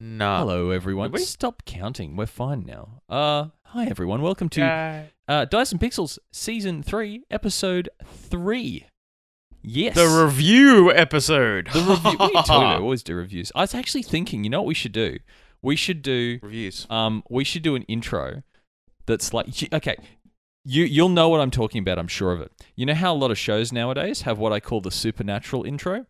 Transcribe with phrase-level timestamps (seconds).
[0.00, 0.38] No.
[0.38, 1.10] Hello, everyone.
[1.10, 1.24] Did we?
[1.24, 2.14] Stop counting.
[2.16, 3.02] We're fine now.
[3.08, 4.22] Uh, hi, everyone.
[4.22, 4.62] Welcome to
[5.26, 8.86] uh, Dice and Pixels Season 3, Episode 3.
[9.60, 9.96] Yes.
[9.96, 11.68] The review episode.
[11.72, 12.16] The review.
[12.16, 12.78] what are you talking about?
[12.78, 13.50] We always do reviews.
[13.56, 15.18] I was actually thinking, you know what we should do?
[15.62, 16.86] We should do Reviews.
[16.88, 18.44] um we should do an intro
[19.06, 19.96] that's like okay,
[20.64, 22.52] you you'll know what I'm talking about, I'm sure of it.
[22.76, 26.06] You know how a lot of shows nowadays have what I call the supernatural intro?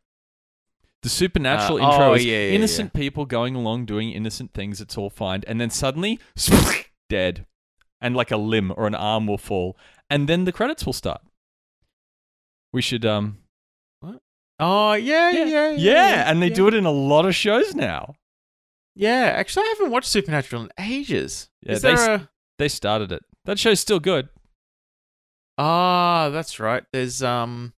[1.02, 4.80] The supernatural Uh, intro oh, is yeah, yeah, innocent people going along doing innocent things,
[4.80, 6.18] it's all fine, and then suddenly
[7.08, 7.46] dead.
[8.00, 9.76] And like a limb or an arm will fall.
[10.08, 11.20] And then the credits will start.
[12.72, 13.38] We should um
[14.00, 14.20] what?
[14.60, 15.70] Oh yeah, yeah, yeah.
[15.76, 18.14] yeah, and they do it in a lot of shows now.
[18.94, 21.50] Yeah, actually, I haven't watched Supernatural in ages.
[21.62, 22.28] Yeah, Is they a?
[22.58, 23.22] They started it.
[23.44, 24.28] That show's still good.
[25.56, 26.84] Ah, that's right.
[26.92, 27.72] There's um,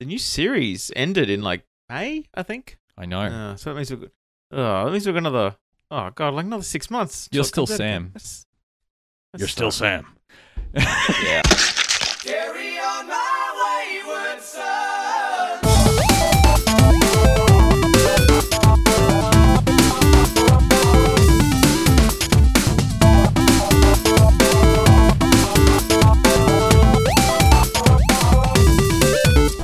[0.00, 2.78] the new series ended in like May, I think.
[2.98, 3.20] I know.
[3.20, 4.10] Uh, so that means we've got.
[4.52, 5.56] Oh, that means we've got another.
[5.90, 7.28] Oh god, like another six months.
[7.30, 8.02] You're it still comes out again.
[8.02, 8.12] Sam.
[8.12, 8.46] That's-
[9.32, 9.80] that's sucks.
[11.24, 11.42] yeah.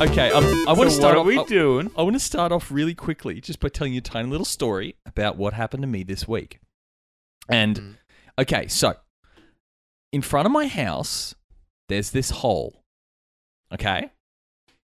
[0.01, 0.31] Okay.
[0.33, 1.17] Um, I want to So start.
[1.17, 1.91] what are off, we I- doing?
[1.97, 4.97] I want to start off really quickly, just by telling you a tiny little story
[5.05, 6.59] about what happened to me this week.
[7.49, 7.97] And Mm.
[8.41, 8.95] okay, so
[10.13, 11.35] in front of my house,
[11.89, 12.83] there's this hole.
[13.73, 14.11] Okay,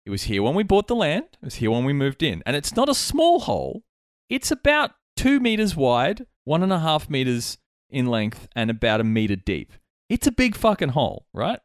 [0.07, 1.27] it was here when we bought the land.
[1.35, 3.83] It was here when we moved in, and it's not a small hole.
[4.31, 7.59] It's about two meters wide, one and a half meters
[7.91, 9.73] in length, and about a meter deep.
[10.09, 11.61] It's a big fucking hole, right?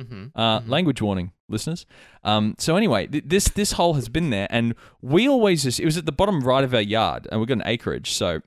[0.00, 0.68] Mhm, Uh, mhm.
[0.68, 1.86] Language warning, listeners.
[2.24, 5.84] Um, so anyway, th- this this hole has been there, and we always just it
[5.84, 8.40] was at the bottom right of our yard, and we've got an acreage, so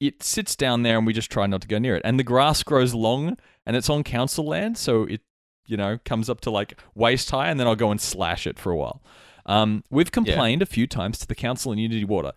[0.00, 2.02] it sits down there, and we just try not to go near it.
[2.04, 5.20] And the grass grows long, and it's on council land, so it
[5.66, 8.58] you know comes up to like waist high, and then I'll go and slash it
[8.58, 9.02] for a while.
[9.46, 12.32] Um, we've complained a few times to the council and Unitywater.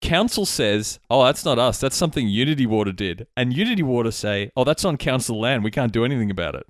[0.00, 1.80] Council says, "Oh, that's not us.
[1.80, 5.64] That's something Unitywater did," and Unitywater say, "Oh, that's on council land.
[5.64, 6.66] We can't do anything about it."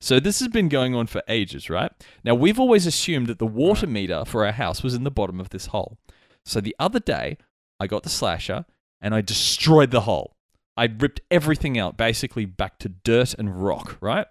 [0.00, 1.90] So this has been going on for ages, right?
[2.22, 5.40] Now we've always assumed that the water meter for our house was in the bottom
[5.40, 5.98] of this hole.
[6.44, 7.38] So the other day,
[7.80, 8.66] I got the slasher
[9.00, 10.36] and I destroyed the hole.
[10.76, 14.26] I ripped everything out, basically back to dirt and rock, right?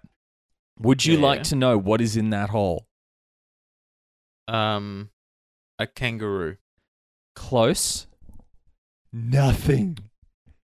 [0.78, 1.22] Would you Yeah.
[1.26, 2.86] like to know what is in that hole?
[4.48, 5.10] Um,
[5.78, 6.56] a kangaroo.
[7.34, 8.06] Close.
[9.12, 9.98] Nothing.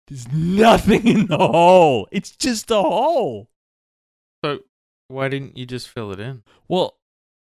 [0.06, 2.06] There's nothing in the hole.
[2.12, 3.48] It's just a hole.
[5.08, 6.42] Why didn't you just fill it in?
[6.68, 6.98] Well,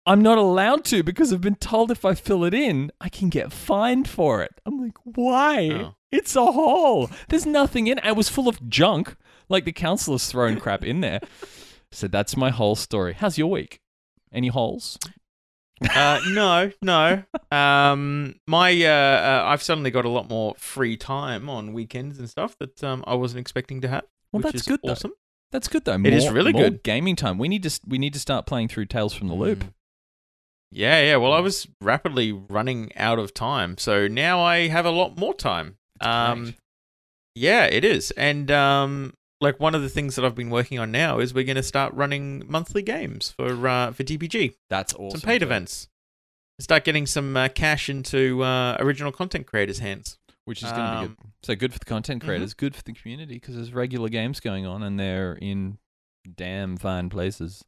[0.06, 3.30] I'm not allowed to because I've been told if I fill it in, I can
[3.30, 4.62] get fined for it.
[4.66, 5.70] I'm like, why?
[5.72, 5.96] Oh.
[6.12, 7.10] It's a hole.
[7.30, 8.06] There's nothing in it.
[8.06, 9.16] It was full of junk.
[9.50, 11.20] Like the councillor's thrown crap in there.
[11.92, 13.14] So that's my whole story.
[13.14, 13.80] How's your week?
[14.34, 15.00] Any holes?
[15.96, 17.24] Uh, no, no.
[17.52, 22.30] Um, my uh, uh, I've suddenly got a lot more free time on weekends and
[22.30, 24.04] stuff that um I wasn't expecting to have.
[24.34, 24.82] Well, that's good.
[24.84, 25.14] Awesome.
[25.52, 25.94] That's good though.
[25.96, 26.84] It is More- really more good.
[26.84, 27.38] Gaming time.
[27.38, 29.60] We need to we need to start playing through Tales from the Loop.
[29.60, 29.74] Mm.
[30.72, 31.16] Yeah, yeah.
[31.18, 35.34] Well, I was rapidly running out of time, so now I have a lot more
[35.34, 35.78] time.
[36.02, 36.56] Um,
[37.36, 40.92] yeah, it is, and um, like one of the things that I've been working on
[40.92, 45.22] now is we're going to start running monthly games for uh, for TPG, That's awesome.
[45.22, 45.88] some paid events.
[46.60, 50.18] Start getting some uh, cash into uh, original content creators' hands.
[50.46, 51.18] which is going to be Um, good.
[51.46, 52.26] So good for the content mhm.
[52.26, 55.78] creators, good for the community because there's regular games going on and they're in
[56.36, 57.64] damn fine places.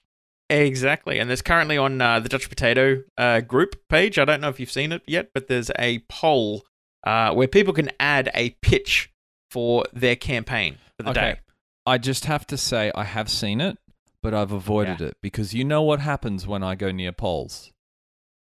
[0.49, 4.17] Exactly, and there's currently on uh, the Dutch Potato uh, group page.
[4.17, 6.63] I don't know if you've seen it yet, but there's a poll
[7.05, 9.11] uh, where people can add a pitch
[9.51, 11.39] for their campaign for the day.
[11.85, 13.77] I just have to say I have seen it,
[14.23, 17.71] but I've avoided it because you know what happens when I go near polls.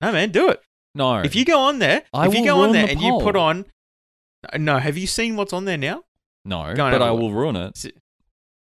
[0.02, 0.62] No, man, do it.
[0.94, 3.20] No, If you go on there, I if you go on there the and you
[3.22, 3.44] put poll.
[3.44, 3.66] on,
[4.58, 6.04] no, have you seen what's on there now?
[6.44, 7.86] no, but I will ruin it.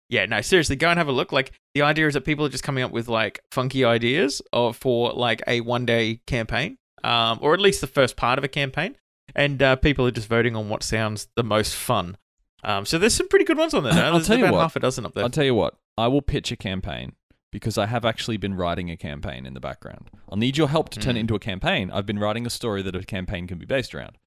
[0.09, 1.31] Yeah, no, seriously, go and have a look.
[1.31, 4.77] Like the idea is that people are just coming up with like funky ideas of
[4.77, 8.47] for like a one day campaign, um, or at least the first part of a
[8.47, 8.95] campaign,
[9.35, 12.17] and uh, people are just voting on what sounds the most fun.
[12.63, 13.93] Um, so there's some pretty good ones on there.
[13.95, 14.05] Now.
[14.07, 14.61] I'll There's tell you about what.
[14.61, 15.23] half a dozen up there.
[15.23, 15.75] I'll tell you what.
[15.97, 17.13] I will pitch a campaign
[17.51, 20.09] because I have actually been writing a campaign in the background.
[20.29, 21.21] I'll need your help to turn it Mm.
[21.21, 21.91] into a campaign.
[21.91, 24.17] I've been writing a story that a campaign can be based around.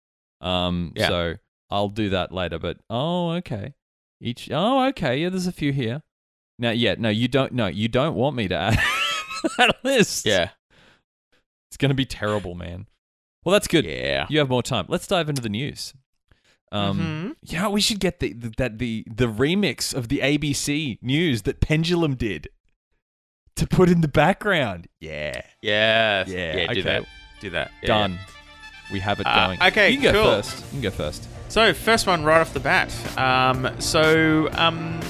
[0.41, 1.09] Um, Yeah.
[1.09, 1.35] so
[1.71, 2.59] I'll do that later.
[2.59, 3.75] But oh, okay.
[4.21, 5.19] Each oh, okay.
[5.19, 6.03] Yeah, there's a few here.
[6.59, 7.53] Now, yeah, no, you don't.
[7.53, 8.79] No, you don't want me to add
[9.59, 10.25] that list.
[10.25, 10.51] yeah,
[11.71, 12.87] it's gonna be terrible, man.
[13.45, 13.85] Well, that's good.
[13.85, 14.27] yeah.
[14.29, 14.87] You have more time.
[14.89, 15.93] Let's dive into the news.
[16.73, 17.37] Um, Mhm.
[17.43, 21.61] yeah, we should get the, the that the the remix of the ABC news that
[21.61, 22.49] Pendulum did
[23.57, 24.89] to put in the background.
[25.01, 26.29] Yeah, Yes.
[26.29, 26.67] Yeah, Yeah.
[26.67, 26.83] Do okay.
[26.83, 27.05] that.
[27.41, 27.71] Do that.
[27.83, 28.19] Yeah, done.
[28.91, 29.63] We have it Uh, going.
[29.63, 30.25] okay, you can go cool.
[30.33, 30.59] first.
[30.59, 31.29] You can go first.
[31.49, 32.93] So first one right off the bat.
[33.19, 35.01] Um, so um,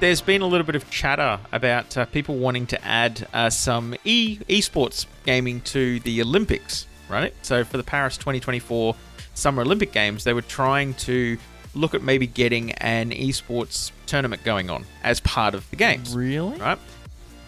[0.00, 3.94] there's been a little bit of chatter about uh, people wanting to add uh, some
[4.04, 7.32] e esports gaming to the Olympics, right?
[7.42, 8.94] So for the Paris 2024
[9.34, 11.38] Summer Olympic Games, they were trying to
[11.74, 16.58] look at maybe getting an esports tournament going on as part of the games Really?
[16.58, 16.78] right?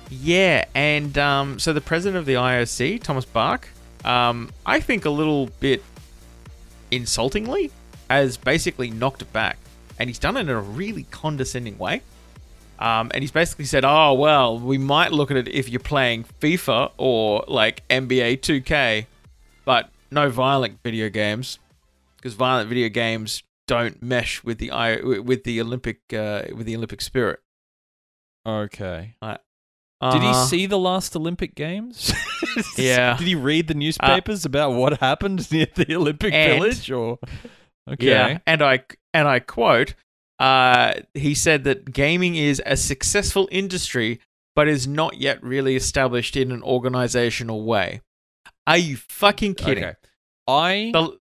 [0.08, 3.67] Yeah, and um, so the president of the IOC, Thomas Bach,
[4.05, 5.82] um, I think a little bit
[6.93, 7.73] insultingly,
[8.09, 9.59] has basically knocked it back,
[9.99, 12.03] and he's done it in a really condescending way.
[12.79, 16.25] Um, and he's basically said, "Oh well, we might look at it if you're playing
[16.41, 19.06] FIFA or like NBA 2K,
[19.65, 21.59] but no violent video games,
[22.17, 26.77] because violent video games don't mesh with the I with the Olympic uh, with the
[26.77, 27.41] Olympic spirit."
[28.44, 29.15] Okay.
[30.11, 30.45] Did he Uh-huh.
[30.47, 32.13] see the last Olympic Games?
[32.77, 33.17] Yeah.
[33.17, 36.91] Did he read the newspapers about what happened near the Olympic And- Village?
[36.91, 37.19] Or
[37.91, 38.07] okay.
[38.07, 38.81] Yeah, and I
[39.15, 39.95] and I quote,
[40.39, 44.21] uh, he said that gaming is a successful industry,
[44.55, 48.01] but is not yet really established in an organizational way.
[48.67, 49.85] Are you fucking kidding?
[49.85, 49.95] Okay.
[50.47, 51.17] I The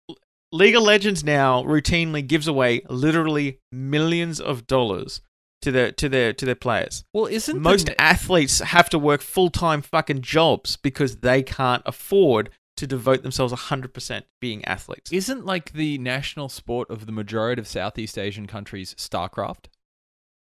[0.52, 5.22] League of Legends now routinely gives away literally millions of dollars
[5.62, 7.04] to their to their to their players.
[7.14, 11.84] well, isn't Most ne- athletes have to work full time fucking jobs because they can't
[11.86, 15.12] afford to devote themselves 100% being athletes.
[15.12, 19.66] isn't like the national sport of the majority of Southeast Asian countries StarCraft?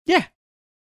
[0.06, 0.26] Yeah.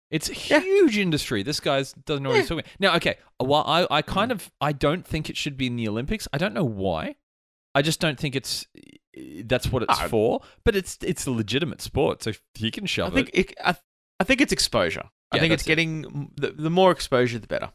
[0.09, 0.61] It's a Yeah.
[0.61, 1.43] huge industry.
[1.43, 2.63] This guy's doesn't know what he's talking.
[2.79, 5.75] Now, okay, uh, while I, I kind of I don't think it should be in
[5.75, 6.27] the Olympics.
[6.33, 7.15] I don't know why.
[7.75, 8.65] I just don't think it's
[9.43, 10.41] that's what it's for.
[10.63, 13.51] But it's it's a legitimate sport, so he can I shove think it.
[13.51, 13.75] it, I,
[14.23, 15.03] I think it's exposure.
[15.31, 15.71] I think it's that's it.
[15.75, 17.71] getting the, the more exposure, the better.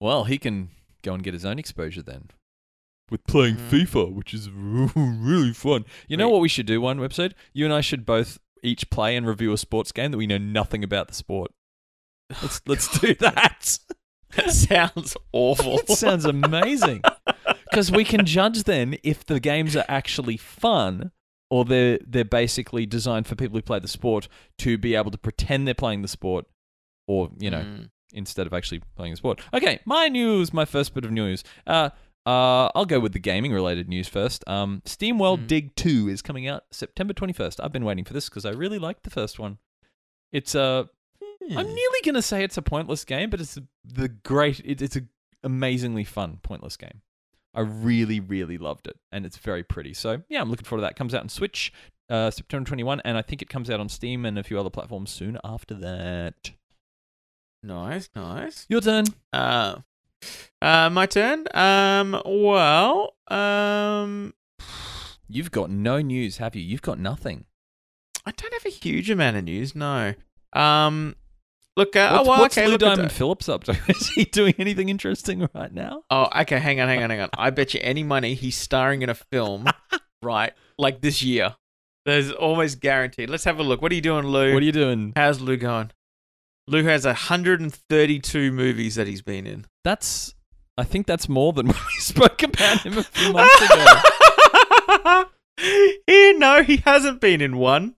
[0.00, 0.70] Well, he can
[1.02, 2.30] go and get his own exposure then.
[3.10, 3.68] With playing Mm.
[3.70, 5.84] FIFA, which is really fun.
[6.08, 6.32] You know Wait.
[6.32, 7.34] what we should do one episode?
[7.52, 10.38] You and I should both each play and review a sports game that we know
[10.38, 11.52] nothing about the sport.
[12.42, 13.78] Let's let's do that.
[14.36, 15.78] That sounds awful.
[15.80, 17.02] It sounds amazing.
[17.70, 21.10] Because we can judge then if the games are actually fun
[21.50, 24.28] or they're they're basically designed for people who play the sport
[24.58, 26.46] to be able to pretend they're playing the sport
[27.06, 27.90] or, you know, Mm.
[28.12, 29.40] instead of actually playing the sport.
[29.54, 31.44] Okay, my news, my first bit of news.
[31.66, 31.90] Uh,
[32.26, 34.42] uh, I'll go with the gaming related news first.
[34.48, 35.46] Um, SteamWorld Hmm.
[35.46, 37.60] Dig 2 is coming out September 21st.
[37.62, 39.58] I've been waiting for this because I really liked the first one.
[40.32, 40.88] It's a,
[41.40, 41.56] Hmm.
[41.58, 44.96] I'm nearly going to say it's a pointless game, but it's the great, it, it's
[44.96, 45.02] a
[45.44, 47.02] amazingly fun pointless game.
[47.56, 49.94] I really, really loved it, and it's very pretty.
[49.94, 50.92] So yeah, I'm looking forward to that.
[50.92, 51.72] It comes out on Switch
[52.08, 54.70] uh, September 21, and I think it comes out on Steam and a few other
[54.70, 56.52] platforms soon after that.
[57.62, 58.66] Nice, nice.
[58.68, 59.06] Your turn.
[59.32, 59.76] Uh,
[60.62, 61.46] uh, my turn.
[61.54, 64.34] Um, well, um,
[65.28, 66.62] You've got no news, have you?
[66.62, 67.46] You've got nothing.
[68.24, 69.74] I don't have a huge amount of news.
[69.74, 70.14] No.
[70.52, 71.16] Um,
[71.76, 71.94] look.
[71.96, 72.66] Uh, What's, oh, well, what's okay.
[72.68, 73.72] Lou Diamond the- Phillips up to?
[73.88, 76.02] Is he doing anything interesting right now?
[76.10, 76.58] Oh, okay.
[76.58, 77.28] Hang on, hang on, hang on.
[77.36, 79.66] I bet you any money he's starring in a film,
[80.22, 80.52] right?
[80.78, 81.56] Like this year.
[82.04, 83.28] There's almost guaranteed.
[83.30, 83.82] Let's have a look.
[83.82, 84.54] What are you doing, Lou?
[84.54, 85.12] What are you doing?
[85.16, 85.90] How's Lou going?
[86.68, 89.66] Lou has 132 movies that he's been in.
[89.84, 90.34] That's.
[90.78, 95.24] I think that's more than when we spoke about him a few months ago.
[96.06, 97.94] yeah, no, he hasn't been in one.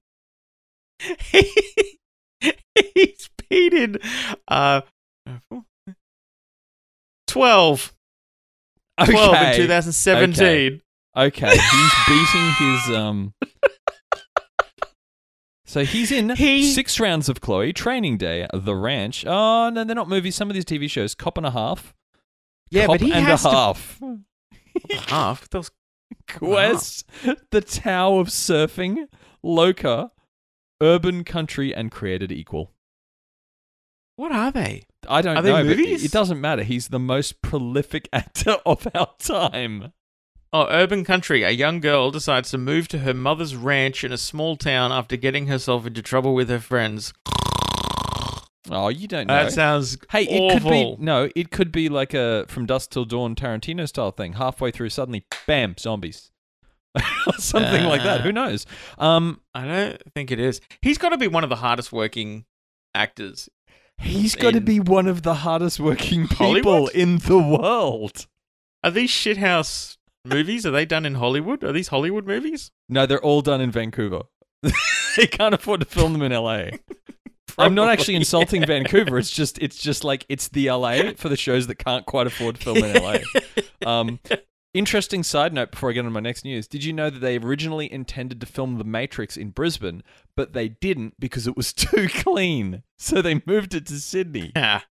[2.94, 3.98] He's in
[4.48, 4.80] uh,
[7.26, 7.94] 12.
[9.04, 10.82] 12 in 2017.
[11.16, 13.34] Okay, he's beating his um.
[15.66, 19.24] So he's in He- six rounds of Chloe, Training Day, The Ranch.
[19.26, 20.34] Oh no, they're not movies.
[20.34, 21.94] Some of these TV shows, Cop and a Half.
[22.70, 24.00] Yeah, Cop but he and has a to- half.
[25.08, 25.50] Half.
[25.50, 25.70] Those,
[26.30, 27.04] Quest,
[27.50, 29.08] The Tao of Surfing,
[29.42, 30.10] Loca,
[30.80, 32.70] Urban Country, and Created Equal.
[34.18, 34.82] What are they?
[35.08, 36.04] I don't Are they know, but movies?
[36.04, 36.62] it doesn't matter.
[36.64, 39.92] He's the most prolific actor of our time.
[40.52, 41.42] Oh, Urban Country.
[41.44, 45.16] A young girl decides to move to her mother's ranch in a small town after
[45.16, 47.12] getting herself into trouble with her friends.
[48.70, 49.44] Oh, you don't know.
[49.44, 50.70] That sounds Hey, it awful.
[50.70, 51.30] could be no.
[51.34, 54.34] It could be like a from dusk till dawn Tarantino style thing.
[54.34, 56.30] Halfway through, suddenly, bam, zombies,
[57.26, 58.20] or something like that.
[58.22, 58.66] Who knows?
[58.98, 60.60] Um, I don't think it is.
[60.82, 62.44] He's got to be one of the hardest working
[62.94, 63.48] actors.
[63.98, 66.92] He's got to be one of the hardest working people Hollywood?
[66.94, 68.26] in the world.
[68.84, 70.64] Are these shithouse movies?
[70.64, 71.64] Are they done in Hollywood?
[71.64, 72.70] Are these Hollywood movies?
[72.88, 74.22] No, they're all done in Vancouver.
[75.16, 76.64] they can't afford to film them in LA.
[77.58, 79.18] I'm not actually Probably, insulting Vancouver.
[79.18, 82.54] It's just it's just like it's the LA for the shows that can't quite afford
[82.54, 83.18] to film in LA.
[83.86, 84.18] Um,
[84.78, 86.68] interesting side note before I get on my next news.
[86.68, 90.02] Did you know that they originally intended to film The Matrix in Brisbane,
[90.36, 92.82] but they didn't because it was too clean.
[92.96, 94.52] So they moved it to Sydney.
[94.58, 94.82] Yeah.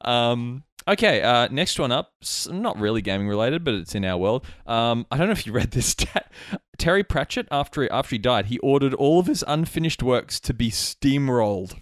[0.00, 2.12] Um, okay, uh, next one up.
[2.48, 4.46] Not really gaming related, but it's in our world.
[4.66, 6.30] Um, I don't know if you read this stat.
[6.78, 10.70] Terry Pratchett, after after he died, he ordered all of his unfinished works to be
[10.70, 11.80] steamrolled.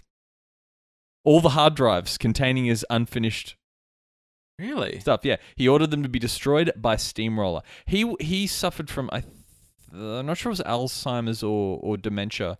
[1.23, 3.55] All the hard drives containing his unfinished
[4.59, 4.99] Really?
[4.99, 5.21] stuff.
[5.23, 7.61] Yeah, he ordered them to be destroyed by steamroller.
[7.85, 9.33] He he suffered from I, th-
[9.93, 12.57] I'm not sure if it was Alzheimer's or or dementia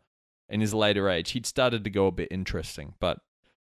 [0.50, 1.32] in his later age.
[1.32, 3.20] He'd started to go a bit interesting, but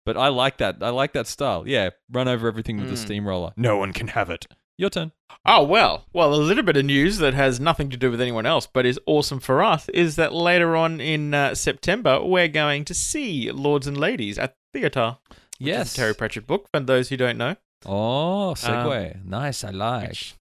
[0.05, 0.77] but I like that.
[0.83, 1.65] I like that style.
[1.67, 2.99] Yeah, run over everything with a Mm.
[3.05, 3.53] steamroller.
[3.57, 4.47] No one can have it.
[4.77, 5.13] Your turn.
[5.45, 8.47] Oh well, well, a little bit of news that has nothing to do with anyone
[8.47, 12.85] else, but is awesome for us, is that later on in uh, September we're going
[12.85, 15.17] to see Lords and Ladies at theatre.
[15.59, 16.69] Yes, Terry Pratchett book.
[16.73, 17.57] For those who don't know,
[17.87, 19.25] Oh, segue.
[19.25, 19.65] nice.
[19.65, 20.35] I like.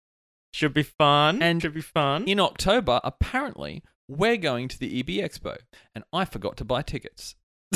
[0.53, 1.41] should be fun.
[1.41, 2.25] And should be fun.
[2.27, 5.58] In October, apparently, we're going to the EB Expo,
[5.94, 7.36] and I forgot to buy tickets.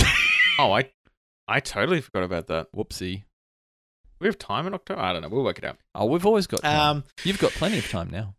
[0.59, 0.89] oh, I,
[1.47, 2.67] I totally forgot about that.
[2.75, 3.23] Whoopsie.
[4.19, 5.01] We have time in October.
[5.01, 5.29] I don't know.
[5.29, 5.77] We'll work it out.
[5.95, 6.97] Oh, we've always got time.
[6.97, 8.35] Um, You've got plenty of time now.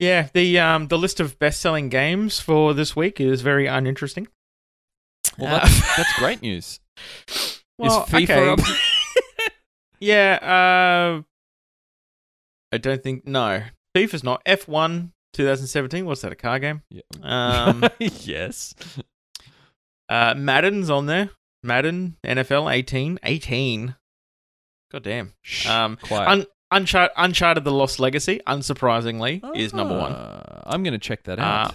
[0.00, 4.26] yeah, the um, the list of best-selling games for this week is very uninteresting.
[5.38, 6.80] Well, Uh, that's, that's great news.
[7.78, 8.62] well, Is FIFA okay.
[10.00, 10.38] Yeah,
[11.20, 11.22] uh
[12.72, 13.62] I don't think no.
[13.96, 16.04] FIFA's not F1 2017.
[16.04, 16.32] What's that?
[16.32, 16.82] A car game?
[16.90, 17.02] Yeah.
[17.22, 18.74] Um yes.
[20.08, 21.30] uh Madden's on there.
[21.62, 23.94] Madden NFL 18 18.
[24.92, 25.34] God damn.
[25.42, 26.28] Shh, Um quiet.
[26.28, 30.12] Un- Uncharted, Uncharted the Lost Legacy, unsurprisingly, is number one.
[30.14, 31.74] Ah, I'm going to check that out.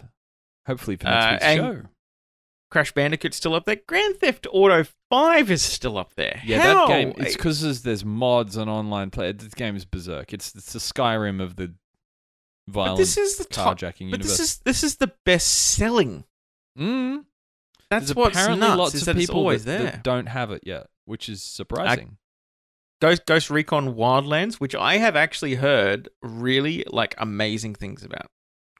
[0.67, 1.81] Hopefully for next uh, week's show.
[2.69, 3.77] Crash Bandicoot's still up there.
[3.87, 6.41] Grand Theft Auto 5 is still up there.
[6.43, 6.87] Yeah, How?
[6.87, 7.13] that game.
[7.17, 9.31] It's because there's, there's mods and online play.
[9.31, 10.33] This game is berserk.
[10.33, 11.73] It's it's the Skyrim of the
[12.65, 13.77] but violent this is the top.
[13.77, 14.37] carjacking But universe.
[14.37, 16.23] this is this is the best selling.
[16.79, 17.23] mm,
[17.89, 18.79] That's there's what's apparently nuts.
[18.79, 19.91] lots is of people always that, there.
[19.91, 22.17] that don't have it yet, which is surprising.
[23.01, 28.31] Ghost Ghost Recon Wildlands, which I have actually heard really like amazing things about.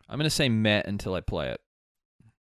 [0.10, 1.60] I'm going to say met until I play it.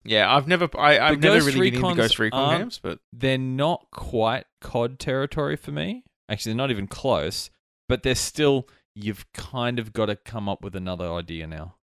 [0.07, 2.61] Yeah, I've never I, I've The never Ghost really been into Recons Ghost Recon aren't-
[2.63, 6.03] games, but they're not quite COD territory for me.
[6.29, 7.49] Actually, they're not even close,
[7.87, 11.75] but they're still, you've kind of got to come up with another idea now.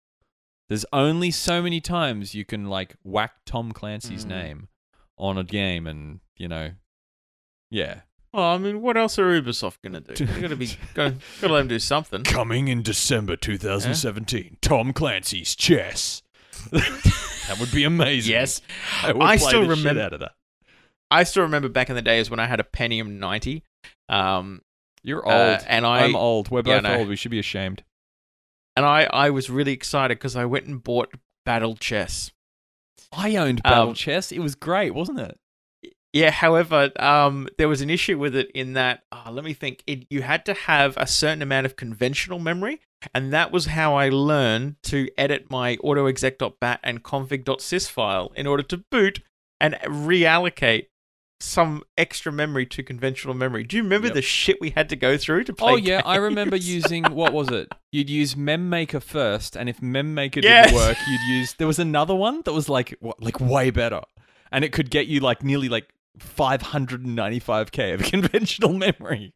[0.69, 4.29] There's only so many times you can, like, whack Tom Clancy's Mm.
[4.29, 4.69] name
[5.19, 6.73] on a game and, you know,
[7.71, 8.01] yeah.
[8.33, 10.27] well, I mean, what else are Ubisoft gonna do?
[10.27, 12.25] They gotta be gotta, gotta let them do something.
[12.25, 16.23] Coming in December 2017, Tom Clancy's chess.
[16.73, 18.33] That would be amazing.
[18.33, 18.61] Yes,
[19.03, 20.33] I, would I still remember- out of that.
[21.11, 23.63] I still remember back in the days when I had a Pentium 90,
[24.09, 24.63] um,
[25.03, 25.35] You're old.
[25.35, 26.51] uh, and I I'm old.
[26.51, 26.97] We're both know.
[26.97, 27.09] old.
[27.09, 27.85] We should be ashamed.
[28.77, 31.13] and I I was really excited because I went and bought
[31.45, 32.33] Battle Chess.
[33.13, 34.33] I owned Battle Um, Chess.
[34.33, 35.39] It was great, wasn't it?
[36.15, 39.83] Yeah, however, um, there was an issue with it in that, oh, let me think,
[39.87, 42.81] it, you had to have a certain amount of conventional memory,
[43.13, 48.63] and that was how I learned to edit my autoexec.bat and config.sys file in order
[48.63, 49.23] to boot
[49.61, 50.87] and reallocate
[51.41, 53.65] some extra memory to conventional memory.
[53.65, 54.15] Do you remember Yep.
[54.15, 55.73] the shit we had to go through to play?
[55.73, 57.69] Oh yeah, I remember using what was it?
[57.93, 60.67] You'd use MemMaker first, and if MemMaker Yes.
[60.71, 61.55] didn't work, you'd use.
[61.55, 64.01] There was another one that was like like way better,
[64.53, 69.33] and it could get you like nearly like 595k of conventional memory.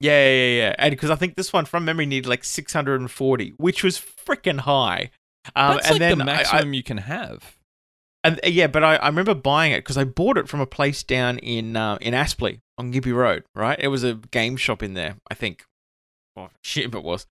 [0.00, 0.74] Yeah, yeah, yeah.
[0.78, 5.10] And because I think this one from memory needed like 640, which was freaking high.
[5.56, 7.56] Um, That's and like then the I- I- maximum you can have.
[8.22, 10.66] And uh, yeah, but I, I remember buying it because I bought it from a
[10.66, 13.44] place down in uh, in Aspley on Gympie Road.
[13.54, 15.16] Right, it was a game shop in there.
[15.30, 15.64] I think.
[16.36, 17.26] Oh shit, if it was.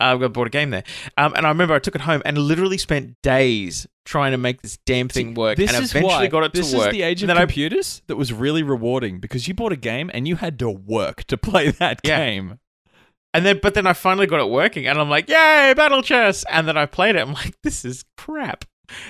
[0.00, 0.84] Uh, I bought a game there,
[1.16, 4.62] um, and I remember I took it home and literally spent days trying to make
[4.62, 6.86] this damn thing work, This and is eventually why got it this to work.
[6.88, 9.76] is the age of then I, computers that was really rewarding because you bought a
[9.76, 12.18] game and you had to work to play that Yeah.
[12.24, 12.58] game.
[13.34, 16.44] and then, but then I finally got it working, and I'm like, yay, battle chess!
[16.50, 17.20] And then I played it.
[17.20, 18.64] I'm like, this is crap.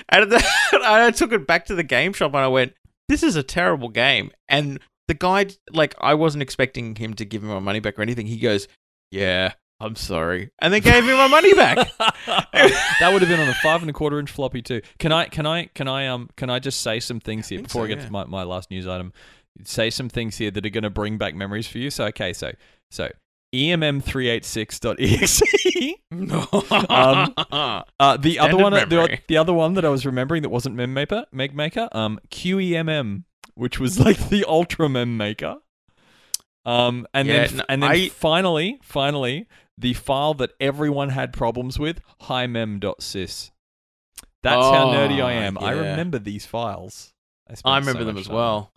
[0.09, 0.41] And then
[0.73, 2.73] I took it back to the game shop, and I went,
[3.07, 4.31] this is a terrible game.
[4.49, 8.01] And the guy, like, I wasn't expecting him to give me my money back or
[8.01, 8.27] anything.
[8.27, 8.67] He goes,
[9.11, 11.77] yeah, I'm sorry, and then gave me my money back.
[11.97, 14.81] that would have been on a five and a quarter inch floppy too.
[14.97, 15.25] Can I?
[15.25, 15.65] Can I?
[15.67, 16.07] Can I?
[16.07, 16.29] Um.
[16.35, 18.05] Can I just say some things here think before so, I get yeah.
[18.05, 19.13] to my, my last news item?
[19.63, 21.89] Say some things here that are going to bring back memories for you.
[21.89, 22.33] So okay.
[22.33, 22.51] So
[22.91, 23.09] so
[23.51, 25.41] E emm386.exe.
[26.11, 26.47] No.
[26.89, 27.33] Um,
[27.99, 30.93] Uh, the other one, the, the other one that I was remembering that wasn't Mem
[30.93, 33.23] Maker, Meg Maker, um, QEMM,
[33.55, 35.57] which was like the Ultra Mem Maker.
[36.65, 39.47] Um, and Yeah, then no, and then I- finally, finally,
[39.77, 43.51] the file that everyone had problems with, himem.sys.
[44.41, 45.57] That's how nerdy I Oh, am.
[45.57, 47.13] I remember these files.
[47.49, 48.35] I so remember them as time.
[48.35, 48.71] well.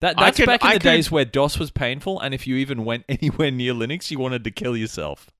[0.00, 2.46] That, that's could- back in I the could- days where DOS was painful, and if
[2.46, 5.30] you even went anywhere near Linux, you wanted to kill yourself.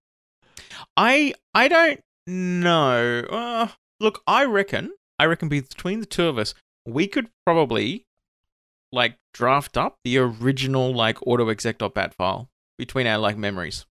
[0.97, 3.21] I I don't know.
[3.31, 3.69] Uh,
[4.01, 6.55] look, I reckon I reckon between the two of us,
[6.87, 8.05] we could probably
[8.93, 13.87] like draft up the original like autoexec.bat file between our like memories.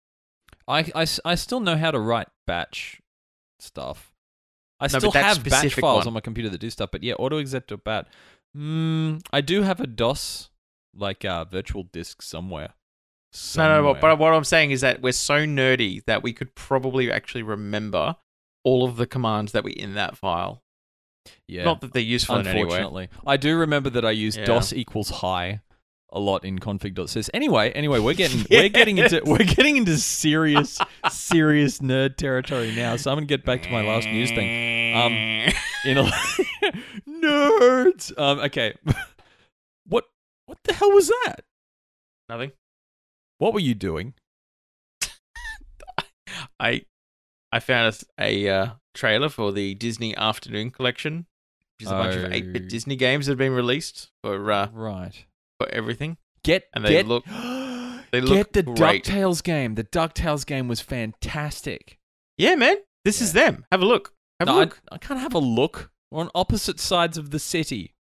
[0.69, 3.01] I, I, I still know how to write batch
[3.59, 4.13] stuff.
[4.81, 6.09] I but still have batch files one.
[6.09, 8.09] on my computer that do stuff, but yeah, autoexec.bat.
[8.57, 10.51] Mm, I do have a DOS
[10.95, 12.75] like uh, virtual disk somewhere.
[13.57, 16.55] No, no, but, but what I'm saying is that we're so nerdy that we could
[16.55, 18.17] probably actually remember
[18.63, 20.62] all of the commands that were in that file.
[21.49, 22.63] Yeah, Not that they're useful in any way.
[22.63, 24.45] unfortunately, I do remember that I used Yeah.
[24.47, 25.61] DOS equals high
[26.15, 27.31] a lot in config.sys.
[27.33, 30.79] Anyway, anyway, we're getting we're getting into we're getting into serious
[31.11, 32.97] serious nerd territory now.
[32.97, 34.95] So I'm gonna get back to my last news thing.
[34.97, 35.13] Um,
[35.87, 36.03] in a
[37.09, 38.13] nerds.
[38.19, 38.75] Um, okay,
[39.87, 40.05] what
[40.47, 41.45] what the hell was that?
[42.29, 42.53] Nothing.
[43.39, 44.15] What were you doing?
[46.61, 46.83] I
[47.53, 51.27] I found a, a uh, trailer for the Disney Afternoon Collection,
[51.79, 52.29] which is a bunch of Oh.
[52.29, 55.27] 8-bit Disney games that have been released for uh, Right.
[55.59, 56.17] for everything.
[56.45, 57.25] Get And they get, look-
[58.13, 59.05] they look get the great.
[59.05, 59.75] Ducktales game.
[59.75, 61.99] The Ducktales game was fantastic.
[62.39, 63.65] Yeah, man, this is them.
[63.71, 64.13] Have a look.
[64.41, 64.81] Have No, a I, look.
[64.91, 65.91] I can't have a look.
[66.11, 67.95] We're on opposite sides of the city.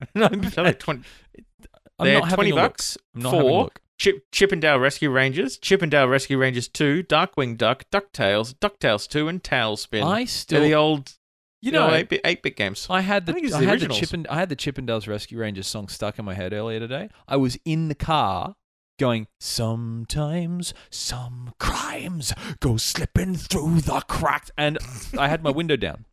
[0.14, 1.02] No, I'm, They're 20,
[1.98, 2.62] I'm they're not having 20 a look.
[2.64, 3.80] bucks I'm not having a for look.
[3.98, 9.28] Chip, Chippendale Rescue Rangers, Chip 'n Dale Rescue Rangers 2, Darkwing Duck, DuckTales, DuckTales 2,
[9.28, 10.02] and TaleSpin.
[10.02, 11.14] I They're still, the old,
[11.62, 12.86] you know, know, 8-bit, 8-bit games.
[12.90, 14.00] I had the I I the had originals.
[14.00, 17.08] the Chippen, I had the Chippendales Rescue Rangers song stuck in my head earlier today.
[17.26, 18.54] I was in the car
[18.98, 24.78] going, Sometimes some crimes go slipping through the cracks and
[25.18, 26.04] I had my window down.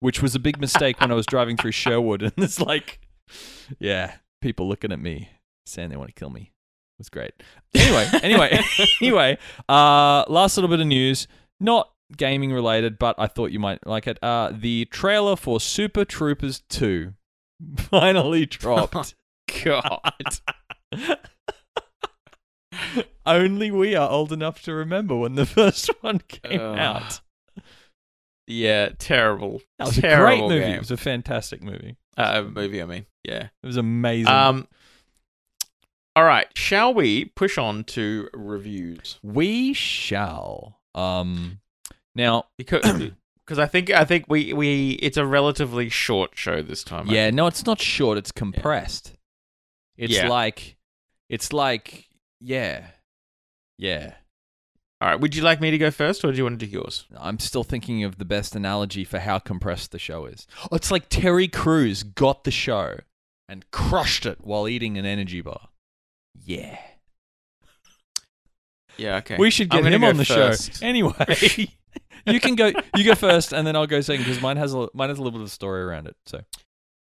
[0.00, 3.00] Which was a big mistake when I was driving through Sherwood and it's like
[3.78, 5.30] Yeah, people looking at me
[5.66, 6.52] saying they want to kill me.
[6.98, 7.32] Was great.
[7.74, 8.60] Anyway, anyway,
[9.02, 11.28] anyway, uh last little bit of news.
[11.60, 14.18] Not gaming related, but I thought you might like it.
[14.22, 17.12] Uh, the trailer for Super Troopers 2
[17.76, 19.14] finally dropped.
[19.64, 20.00] God.
[23.24, 26.78] Only we are old enough to remember when the first one came Ugh.
[26.78, 27.20] out.
[28.46, 29.60] Yeah, terrible.
[29.78, 30.60] That was a great movie.
[30.60, 30.74] game.
[30.74, 31.96] It was a fantastic movie.
[32.16, 33.06] Uh, movie, I mean.
[33.24, 33.48] Yeah.
[33.62, 34.28] It was amazing.
[34.32, 34.68] Um.
[36.16, 36.46] All right.
[36.56, 39.18] Shall we push on to reviews?
[39.22, 40.80] we shall.
[40.94, 41.60] Um,
[42.14, 43.10] now, Because
[43.44, 47.06] because I think I think we we it's a relatively short show this time.
[47.08, 48.16] Yeah, no, it's not short.
[48.16, 49.12] It's compressed.
[49.98, 50.28] It's Yeah.
[50.28, 50.76] like,
[51.28, 52.08] it's like,
[52.40, 52.86] yeah,
[53.78, 54.14] yeah.
[55.02, 55.20] All right.
[55.20, 57.04] Would you like me to go first, or do you want to do yours?
[57.14, 60.46] I'm still thinking of the best analogy for how compressed the show is.
[60.72, 63.00] Oh, it's like Terry Crews got the show
[63.50, 65.68] and crushed it while eating an energy bar.
[66.46, 66.78] Yeah.
[68.96, 69.16] Yeah.
[69.16, 69.36] Okay.
[69.36, 70.78] We should I'm get gonna him go on the first.
[70.80, 70.86] show.
[70.86, 71.12] Anyway,
[72.26, 74.88] you can go you go first and then I'll go second because mine has a
[74.94, 76.16] mine has a little bit of a story around it.
[76.26, 76.40] So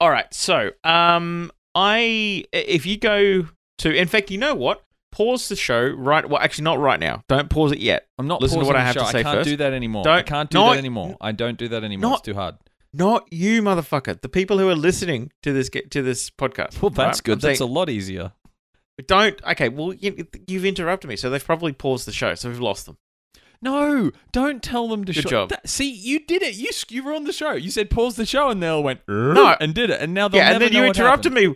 [0.02, 0.32] All right.
[0.34, 3.48] So, um, I if you go
[3.80, 4.84] to, in fact, you know what?
[5.14, 6.28] Pause the show right.
[6.28, 7.24] Well, actually, not right now.
[7.30, 8.08] Don't pause it yet.
[8.20, 9.00] I'm not Listen to pausing what I the have show.
[9.06, 9.50] to say I can't first.
[9.50, 10.02] do that anymore.
[10.02, 11.16] I Don't- can't do not- that anymore.
[11.22, 12.10] I don't do that anymore.
[12.10, 12.56] not- it's too hard.
[12.94, 14.20] Not you, motherfucker.
[14.22, 16.82] The people who are listening to this get to this podcast.
[16.82, 17.24] Well, that's right?
[17.24, 17.32] good.
[17.34, 18.34] I'm That's saying- a lot easier.
[19.06, 19.40] Don't.
[19.44, 19.70] Okay.
[19.70, 22.34] Well, you, you've interrupted me, so they've probably paused the show.
[22.36, 22.98] So we've lost them.
[23.62, 25.50] No, don't tell them to Good shut- job.
[25.50, 26.56] That- see, you did it.
[26.56, 27.54] You you were on the show.
[27.54, 29.56] You said pause the show, and they all went No.
[29.60, 31.54] and did it, and now they'll yeah, and then you interrupted me.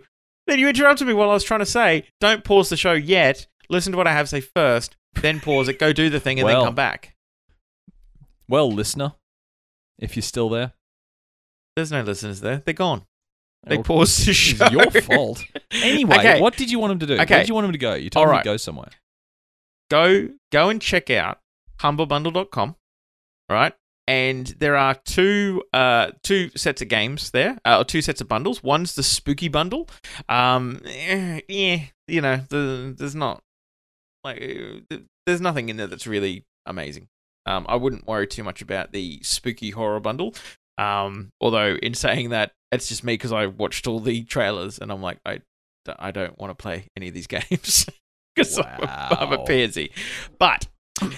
[0.47, 3.45] Then you interrupted me while I was trying to say, "Don't pause the show yet.
[3.69, 5.77] Listen to what I have to say first, then pause it.
[5.79, 6.61] Go do the thing, and Well.
[6.61, 7.15] then come back."
[8.47, 9.13] Well, listener,
[9.99, 10.73] if you're still there,
[11.75, 12.57] There's no listeners there.
[12.65, 13.03] They're gone.
[13.65, 14.67] They Well, paused the it's show.
[14.69, 15.43] your fault.
[15.83, 16.41] Anyway, Okay.
[16.41, 17.13] what did you want him to do?
[17.13, 17.37] Where Okay.
[17.39, 17.93] did you want him to go?
[17.93, 18.43] You told All him right.
[18.43, 18.89] to go somewhere.
[19.89, 21.39] go go and check out
[21.81, 22.75] humblebundle.com
[23.49, 23.73] right
[24.07, 28.27] and there are two uh two sets of games there uh, or two sets of
[28.27, 29.89] bundles one's the spooky bundle
[30.29, 33.41] um eh, yeah you know the, there's not
[34.23, 34.41] like
[34.91, 37.07] uh, there's nothing in there that's really amazing
[37.45, 40.33] um i wouldn't worry too much about the spooky horror bundle
[40.81, 44.91] um although in saying that it's just me because i watched all the trailers and
[44.91, 45.39] i'm like i
[45.99, 47.85] i don't want to play any of these games
[48.35, 49.91] because I'm, a- I'm a pansy
[50.39, 50.67] but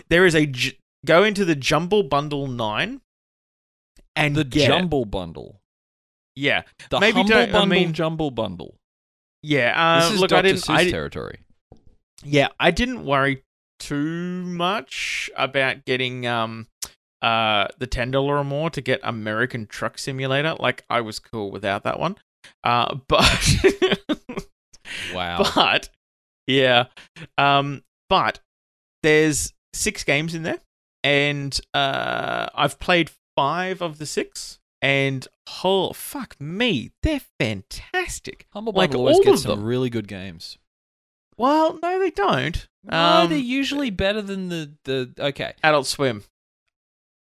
[0.10, 3.02] there is a j- go into the Jumble Bundle Nine,
[4.16, 4.68] and The get it.
[4.68, 5.60] Jumble Bundle.
[6.36, 8.76] Yeah, The Maybe Humble don't- I Bundle mean- Jumble Bundle.
[9.42, 9.74] yeah.
[9.76, 10.38] Uh, This is look, Dr.
[10.40, 10.70] I didn't.
[10.70, 11.40] I, territory.
[12.24, 13.44] yeah, I didn't worry
[13.80, 16.68] too much about getting um
[17.24, 20.56] uh the ten dollar or more to get American Truck Simulator.
[20.60, 22.18] Like I was cool without that one.
[22.64, 23.64] Uh, but
[25.14, 25.44] Wow.
[25.56, 25.90] but
[26.48, 26.86] yeah,
[27.38, 28.40] um, but
[29.02, 30.60] there's six games in there,
[31.04, 35.26] and uh, I've played five of the six, and
[35.64, 38.46] oh fuck me, they're fantastic.
[38.52, 40.58] Humble like, Bundle always gets some really good games.
[41.38, 42.68] Well, no, they don't.
[42.84, 45.12] No, Um, they're usually better than the the.
[45.18, 45.54] Okay.
[45.64, 46.24] Adult Swim.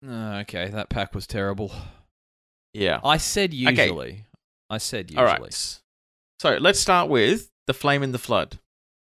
[0.08, 1.72] Uh, okay, that pack was terrible.
[2.74, 3.00] Yeah.
[3.04, 4.26] I said usually.
[4.70, 5.26] I said usually.
[5.28, 5.80] All right.
[6.40, 8.60] So let's start with the Flame in the Flood.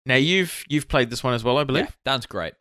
[0.05, 1.85] Now you've you've played this one as well, I believe.
[1.85, 2.53] Yeah, that's great.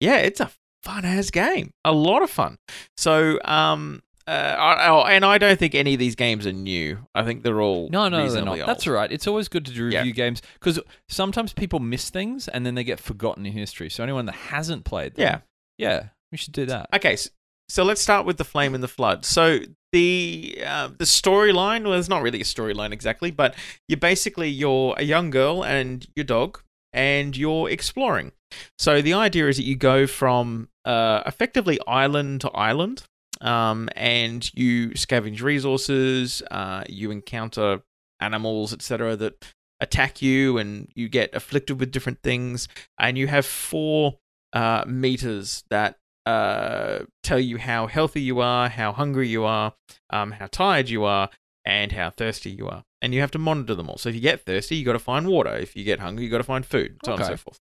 [0.00, 0.50] yeah, it's a
[0.82, 1.70] fun ass game.
[1.84, 2.58] A lot of fun.
[2.98, 6.98] So, um, uh, oh, and I don't think any of these games are new.
[7.14, 8.58] I think they're all No, no, they're not.
[8.58, 8.94] That's old.
[8.94, 9.10] all right.
[9.10, 10.10] It's always good to review Yeah.
[10.12, 13.88] games because sometimes people miss things and then they get forgotten in history.
[13.88, 15.38] So anyone that hasn't played them, Yeah.
[15.78, 16.88] yeah, we should do that.
[16.92, 17.14] Okay.
[17.14, 17.30] So,
[17.68, 19.24] so let's start with the Flame and the Flood.
[19.24, 19.60] So
[19.92, 23.54] the uh, the storyline well, it's not really a storyline exactly, but
[23.88, 26.60] you're basically you're a young girl and your dog,
[26.92, 28.32] and you're exploring.
[28.80, 33.04] So the idea is that you go from uh, effectively island to island,
[33.40, 36.42] um, and you scavenge resources.
[36.50, 37.82] Uh, you encounter
[38.18, 39.44] animals, etc., that
[39.78, 42.66] attack you, and you get afflicted with different things.
[42.98, 44.18] And you have four
[44.52, 49.74] uh, meters that uh, tell you how healthy you are, how hungry you are,
[50.10, 51.30] um, how tired you are,
[51.64, 52.82] and how thirsty you are.
[53.02, 53.98] And you have to monitor them all.
[53.98, 55.54] So if you get thirsty, you got to find water.
[55.54, 57.60] If you get hungry, you got to find food, so on and so forth.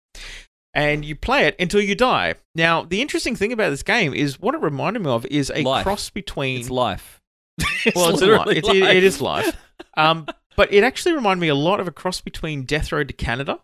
[0.74, 2.34] And you play it until you die.
[2.54, 5.62] Now, the interesting thing about this game is what it reminded me of is a
[5.62, 5.82] Life.
[5.84, 6.60] cross between.
[6.60, 7.20] It's life.
[7.96, 9.56] well, it's literally li- it's, it- it is life.
[9.96, 13.14] Um, but it actually reminded me a lot of a cross between Death Road to
[13.14, 13.60] Canada.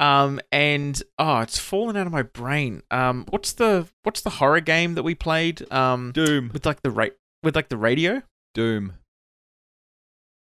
[0.00, 2.82] Um, and oh, it's fallen out of my brain.
[2.90, 5.70] Um, what's the what's the horror game that we played?
[5.72, 6.50] Um, Doom.
[6.52, 7.06] with like the ra-
[7.42, 8.22] with like the radio.
[8.54, 8.94] Doom.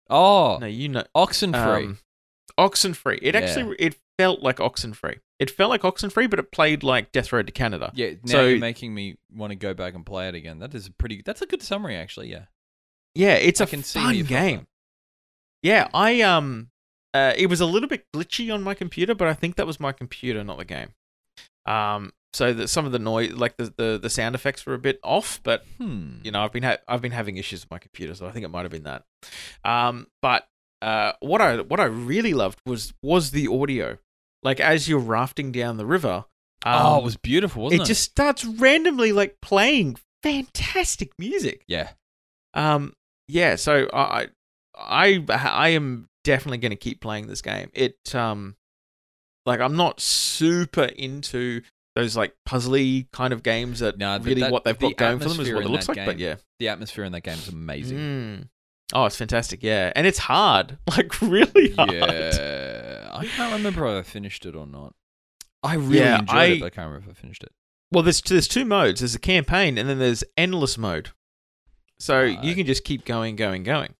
[0.09, 1.85] Oh, No, you know, Oxenfree.
[1.85, 1.97] um,
[2.57, 3.19] Oxenfree.
[3.21, 3.41] It Yeah.
[3.41, 5.19] actually it felt like Oxenfree.
[5.39, 7.91] It felt like Oxenfree, but it played like Death Road to Canada.
[7.93, 10.59] yeah, now so- you're making me want to go back and play it again.
[10.59, 11.21] That is a pretty.
[11.23, 12.29] That's a good summary, actually.
[12.31, 12.45] Yeah.
[13.15, 14.59] Yeah, it's I a can fun game.
[14.59, 14.67] that.
[15.63, 16.69] Yeah, I um,
[17.17, 19.79] uh, it was a little bit glitchy on my computer, but I think that was
[19.79, 20.89] my computer, not the game.
[21.65, 24.79] Um, so that some of the noise, like the, the the sound effects, were a
[24.79, 26.19] bit off, but Hmm.
[26.23, 28.45] you know, I've been ha- I've been having issues with my computer, so I think
[28.45, 29.03] it might have been that.
[29.65, 30.47] Um, but
[30.81, 33.97] uh, what I what I really loved was was the audio.
[34.43, 36.25] Like as you're rafting down the river,
[36.65, 37.87] um, oh, it was beautiful, wasn't it it?
[37.87, 41.63] just starts randomly like playing fantastic music.
[41.67, 41.89] Yeah.
[42.53, 42.93] Um,
[43.27, 44.27] yeah, so I,
[44.77, 47.69] I, I am definitely going to keep playing this game.
[47.73, 48.55] It, um,
[49.45, 51.61] like I'm not super into
[51.95, 55.19] those like puzzly kind of games that No, really that- what they've the got going
[55.19, 56.05] for them is what it looks like.
[56.05, 57.97] But yeah, The atmosphere in that game is amazing.
[57.97, 58.49] Mm.
[58.93, 59.63] Oh, it's fantastic.
[59.63, 61.91] Yeah, and it's hard, like really hard.
[61.91, 63.09] Yeah.
[63.13, 64.93] I can't remember if I finished it or not.
[65.63, 67.51] I really Yeah, enjoyed I- it, but I can't remember if I finished it.
[67.91, 68.99] Well, there's there's two modes.
[68.99, 71.11] There's a campaign, and then there's endless mode.
[71.99, 72.43] So Right.
[72.43, 73.95] you can just keep going, going, going.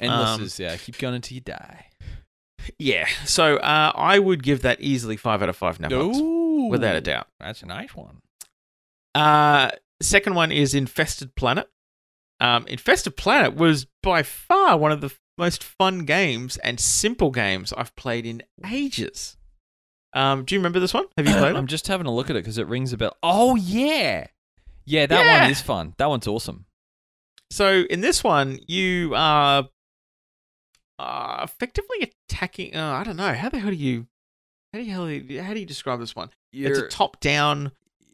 [0.00, 1.86] Endless Um, is, yeah, keep going until you die.
[2.78, 3.06] Yeah.
[3.24, 5.88] So uh, I would give that easily five out of five now,
[6.68, 7.28] without a doubt.
[7.40, 8.20] That's a nice one.
[9.14, 9.70] Uh,
[10.02, 11.68] second one is Infested Planet.
[12.40, 17.72] Um, Infested Planet was by far one of the most fun games and simple games
[17.72, 19.36] I've played in ages.
[20.12, 21.06] Um, do you remember this one?
[21.16, 23.16] Have you played I'm just having a look at it because it rings a bell.
[23.22, 24.26] Oh, yeah.
[24.84, 25.42] Yeah, that Yeah.
[25.42, 25.94] one is fun.
[25.98, 26.66] That one's awesome.
[27.50, 29.68] So in this one, you are
[30.98, 32.74] uh, effectively attacking.
[32.74, 34.06] Uh, I don't know how the hell do you
[34.72, 36.30] how do you how do you describe this one?
[36.52, 37.72] it's a top-down.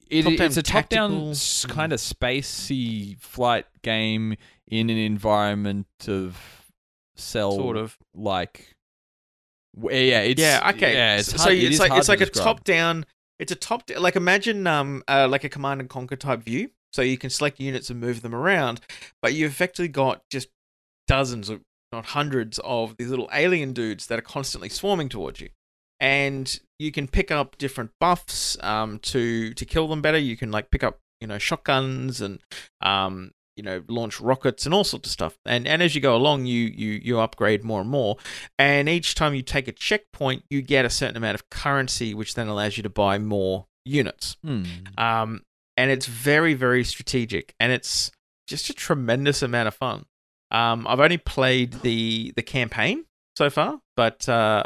[0.09, 1.35] It, top-down it's a top-down
[1.69, 4.37] kind of spacey flight game
[4.69, 6.39] in an environment of
[7.17, 7.97] cell Sort of.
[8.15, 8.75] like.
[9.77, 10.71] Yeah, it's yeah.
[10.75, 10.95] Okay.
[10.95, 13.07] Yeah, it's so hard, it it's like it's like a top down.
[13.41, 16.71] It's a top like imagine um uh, like a command and conquer type view.
[16.93, 18.81] So you can select units and move them around,
[19.21, 20.49] but you've effectively got just
[21.09, 21.61] dozens of
[21.95, 25.49] not hundreds of these little alien dudes that are constantly swarming towards you.
[26.01, 30.19] And you can pick up different buffs um, to to kill them better.
[30.19, 32.41] You can like pick up you know shotguns and
[32.83, 35.39] um, you know launch rockets and all sorts of stuff.
[35.47, 38.17] And and as you go along, you you you upgrade more and more.
[38.59, 42.35] And each time you take a checkpoint, you get a certain amount of currency, which
[42.35, 44.37] then allows you to buy more units.
[44.45, 44.65] Hmm.
[44.99, 45.43] Um,
[45.77, 48.11] and it's very, very strategic, and it's
[48.47, 50.07] just a tremendous amount of fun.
[50.51, 53.05] Um, I've only played the the campaign
[53.37, 54.63] so far, but uh,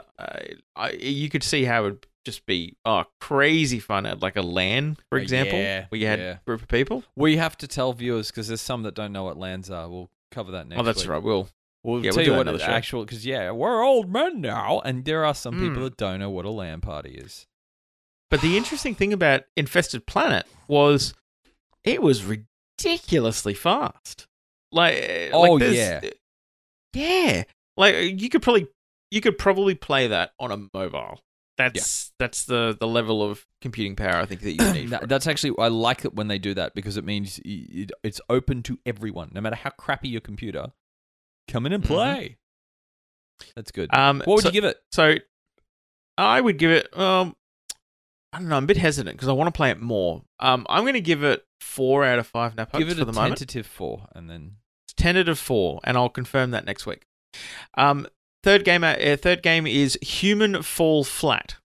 [0.77, 4.43] I, you could see how it would just be oh crazy fun at like a
[4.43, 6.33] LAN, for Uh, example, yeah, where you had yeah.
[6.33, 7.05] a group of people.
[7.17, 9.88] We have to tell viewers because there's some that don't know what lands are.
[9.88, 11.11] We'll cover that next oh, that's week.
[11.11, 11.23] right.
[11.23, 11.49] We'll
[11.85, 14.81] We'll Yeah, tell we'll you what another the actual because yeah, we're old men now,
[14.85, 15.85] and there are some people Mm.
[15.85, 17.47] that don't know what a land party is.
[18.29, 21.14] But the interesting thing about Infested Planet was
[21.85, 24.27] it was ridiculously fast.
[24.72, 26.00] Like, Oh, like yeah.
[26.94, 27.44] yeah.
[27.76, 28.68] Like you could probably
[29.11, 31.20] you could probably play that on a mobile.
[31.57, 34.90] That's that's the the level of computing power I think that you need.
[34.90, 38.20] That- that's actually I like it when they do that because it means it, it's
[38.28, 40.68] open to everyone, no matter how crappy your computer.
[41.48, 41.87] Come in and Mhm.
[41.87, 42.37] play.
[43.57, 43.92] That's good.
[43.94, 44.76] Um, what would so, you give it?
[44.92, 45.14] So
[46.16, 46.96] I would give it.
[46.98, 47.35] Um,
[48.33, 48.57] I don't know.
[48.57, 50.22] I'm a bit hesitant because I want to play it more.
[50.40, 53.05] Um, I'm going to give it four out of five nap Give it for a
[53.05, 53.38] the moment.
[53.38, 57.07] tentative four, and then it's tentative four, and I'll confirm that next week.
[57.77, 58.07] Um,
[58.42, 61.57] third game, uh, third game is Human Fall Flat.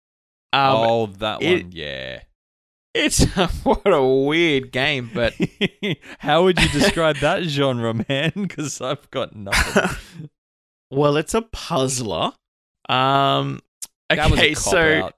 [0.51, 2.21] Um, oh, that it- one, yeah.
[2.93, 3.23] it's
[3.63, 5.33] what a weird game, but
[6.19, 8.31] How would you describe that genre, man?
[8.35, 10.29] Because I've got nothing.
[10.91, 12.33] well, it's a puzzler.
[12.89, 13.61] Um,
[14.11, 15.11] okay, a so.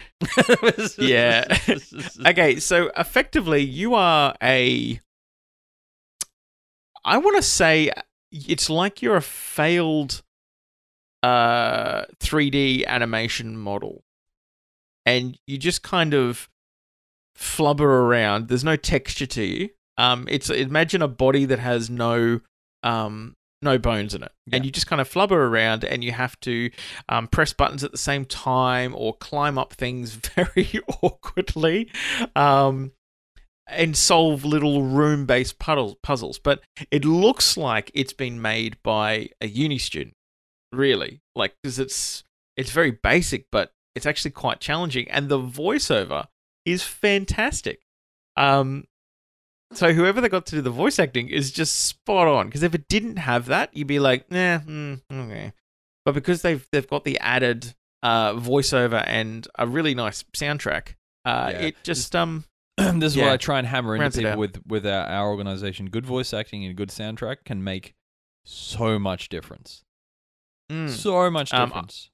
[0.97, 1.45] Yeah.
[2.25, 4.99] okay, so effectively, you are a.
[7.03, 7.91] I want to say
[8.31, 10.23] it's like you're a failed
[11.23, 14.03] uh 3D animation model.
[15.07, 16.49] And you just kind of
[17.37, 18.47] flubber around.
[18.47, 19.69] There's no texture to you.
[19.97, 22.41] Um it's imagine a body that has no
[22.83, 24.31] um no bones in it.
[24.47, 24.57] Yeah.
[24.57, 26.69] And you just kind of flubber around and you have to
[27.09, 31.91] um, press buttons at the same time or climb up things very awkwardly.
[32.35, 32.91] Um
[33.67, 39.47] and solve little room-based puddle- puzzles, but it looks like it's been made by a
[39.47, 40.13] uni student,
[40.71, 41.21] really.
[41.35, 42.23] Like, because it's
[42.57, 46.27] it's very basic, but it's actually quite challenging, and the voiceover
[46.65, 47.81] is fantastic.
[48.37, 48.85] Um,
[49.75, 52.47] so whoever they got to do the voice acting is just spot on.
[52.47, 55.53] Because if it didn't have that, you'd be like, nah, mm, okay.
[56.05, 61.49] But because they've they've got the added uh, voiceover and a really nice soundtrack, uh,
[61.53, 61.59] Yeah.
[61.67, 62.45] it just um
[62.77, 63.25] this is Yeah.
[63.25, 65.89] what I try and hammer into people with with our, our organization.
[65.89, 67.93] Good voice acting and good soundtrack can make
[68.43, 69.83] so much difference.
[70.71, 70.89] mm.
[70.89, 72.11] So much Um, difference.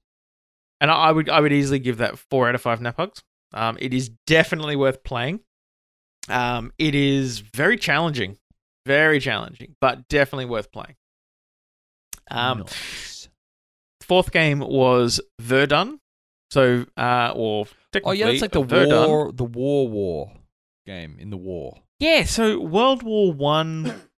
[0.80, 3.22] And I I would I would easily give that four out of five nap hugs.
[3.54, 5.40] Um, it is definitely worth playing.
[6.28, 8.38] Um, it is very challenging,
[8.86, 10.96] very challenging, but definitely worth playing.
[12.30, 13.28] Um, Nice.
[14.00, 16.00] fourth game was Verdun.
[16.50, 17.66] So, uh, or
[18.04, 19.08] Oh yeah, it's like the Verdun.
[19.08, 20.32] war, the war war
[20.86, 21.78] game in the war.
[21.98, 23.92] Yeah, so World War One.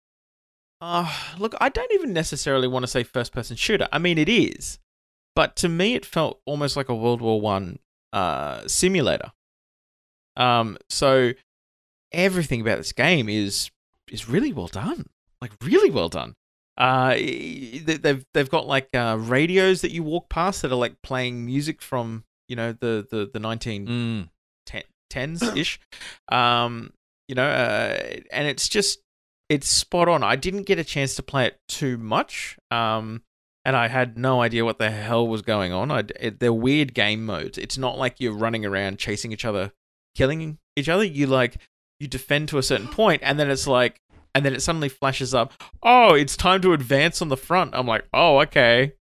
[0.85, 3.87] Uh, look, I don't even necessarily want to say first-person shooter.
[3.93, 4.81] I mean, it is,
[5.37, 7.79] but to me, it felt almost like a World War One
[8.13, 9.31] uh, simulator.
[10.37, 11.35] Um, so
[12.13, 13.71] everything about this game is
[14.11, 15.07] is really well done,
[15.41, 16.35] like really well done.
[16.79, 20.97] Uh, they- they've they've got like uh, radios that you walk past that are like
[21.03, 24.83] playing music from you know the the the nineteen Mm.
[25.11, 25.79] tens ish.
[26.31, 26.93] Um,
[27.29, 27.99] you know, uh,
[28.33, 29.01] and it's just
[29.49, 30.23] it's spot on.
[30.23, 32.57] I didn't get a chance to play it too much.
[32.71, 33.23] Um,
[33.65, 35.91] and I had no idea what the hell was going on.
[35.91, 37.59] I, it, they're weird game modes.
[37.59, 39.73] It's not like you're running around chasing each other,
[40.17, 41.05] killing each other.
[41.05, 41.59] You like
[42.03, 44.01] you defend to a certain point, and then it's like,
[44.35, 45.53] and then it suddenly flashes up.
[45.83, 47.75] Oh, it's time to advance on the front.
[47.75, 48.95] I'm like, oh, okay,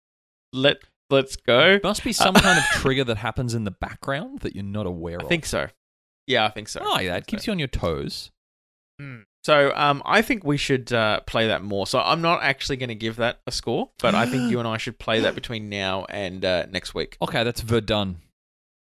[0.52, 1.78] let let's go.
[1.82, 5.18] Must be some kind of trigger that happens in the background that you're not aware
[5.20, 5.28] I of.
[5.28, 5.68] think so.
[6.26, 6.80] Yeah, I think so.
[6.82, 8.30] Oh yeah, it keeps you on your toes.
[9.44, 11.86] So um, I think we should uh, play that more.
[11.86, 14.66] So I'm not actually going to give that a score, but I think you and
[14.66, 17.16] I should play that between now and uh, next week.
[17.22, 18.16] Okay, that's Verdun.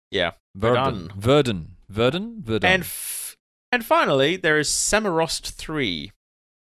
[0.09, 0.31] Yeah.
[0.55, 1.11] Verdun.
[1.15, 1.75] Verdun.
[1.89, 2.41] Verdun.
[2.41, 2.67] Verdun.
[2.69, 3.18] And f-
[3.71, 6.11] and finally, there is Samorost three.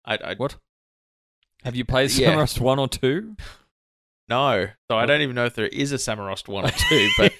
[0.05, 0.55] I, I what?
[1.63, 2.33] Have you played Yeah.
[2.33, 3.35] Samorost one or two?
[4.29, 7.31] no, so I don't even know if there is a Samorost one or two, but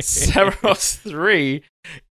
[0.00, 1.62] Samorost 3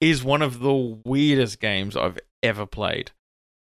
[0.01, 3.13] is one of the weirdest games I've ever played.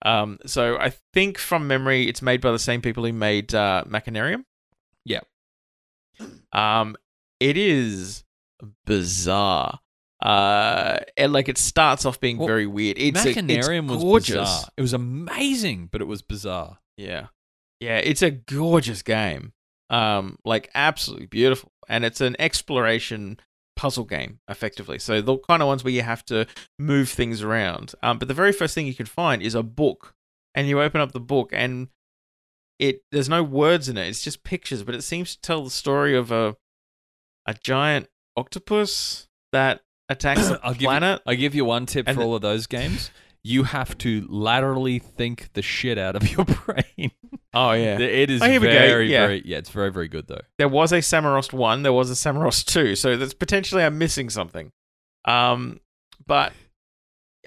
[0.03, 3.85] Um, so I think from memory, it's made by the same people who made uh,
[3.87, 4.45] Machinarium.
[5.05, 5.21] Yeah.
[6.53, 6.97] Um,
[7.41, 8.25] it is
[8.87, 9.81] bizarre.
[10.23, 12.97] Uh, and like it starts off being Well, very weird.
[12.99, 14.37] It's a- it's was gorgeous.
[14.37, 14.65] bizarre.
[14.77, 16.79] It was amazing, but it was bizarre.
[16.97, 17.27] Yeah.
[17.81, 19.53] Yeah, it's a gorgeous game.
[19.91, 21.71] Um, like absolutely beautiful.
[21.89, 23.39] And it's an exploration
[23.77, 24.99] puzzle game, effectively.
[24.99, 26.47] So the kind of ones where you have to
[26.79, 27.95] move things around.
[28.03, 30.15] Um, but the very first thing you can find is a book,
[30.55, 31.89] and you open up the book, and
[32.79, 34.09] it there's no words in it.
[34.09, 36.57] It's just pictures, but it seems to tell the story of a
[37.47, 41.23] a giant octopus that attacks the I'll give you- planet.
[41.27, 43.11] I give you one tip And for all of those games.
[43.45, 47.13] You have to laterally think the shit out of your brain.
[47.55, 47.97] oh yeah.
[47.99, 48.73] It is Oh, here we go.
[48.73, 49.27] very, Yeah.
[49.27, 50.41] very, yeah, it's very, very good though.
[50.59, 54.31] there was a Samorost one, there was a Samorost two, so that's potentially I'm missing
[54.31, 54.73] something.
[55.27, 55.79] Um,
[56.27, 56.53] but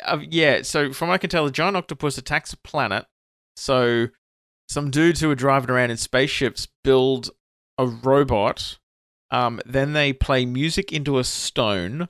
[0.05, 3.05] uh, yeah, so from what I can tell, the giant octopus attacks a planet.
[3.57, 4.07] So
[4.69, 7.29] some dudes who are driving around in spaceships build
[7.77, 8.77] a robot.
[9.31, 12.07] Um, then they play music into a stone,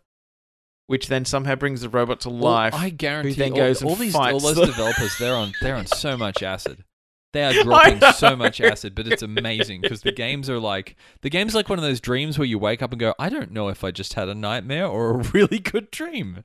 [0.90, 2.74] which then somehow brings the robot to life.
[2.74, 5.86] I guarantee then all, goes and all these, all those developers, they're on, they're on
[5.86, 6.84] so much acid.
[7.32, 11.30] They are dropping so much acid, but it's amazing because the games are like the
[11.30, 13.68] game's like one of those dreams where you wake up and go, I don't know
[13.68, 16.44] if I just had a nightmare or a really good dream.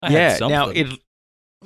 [0.00, 0.86] I had yeah, now it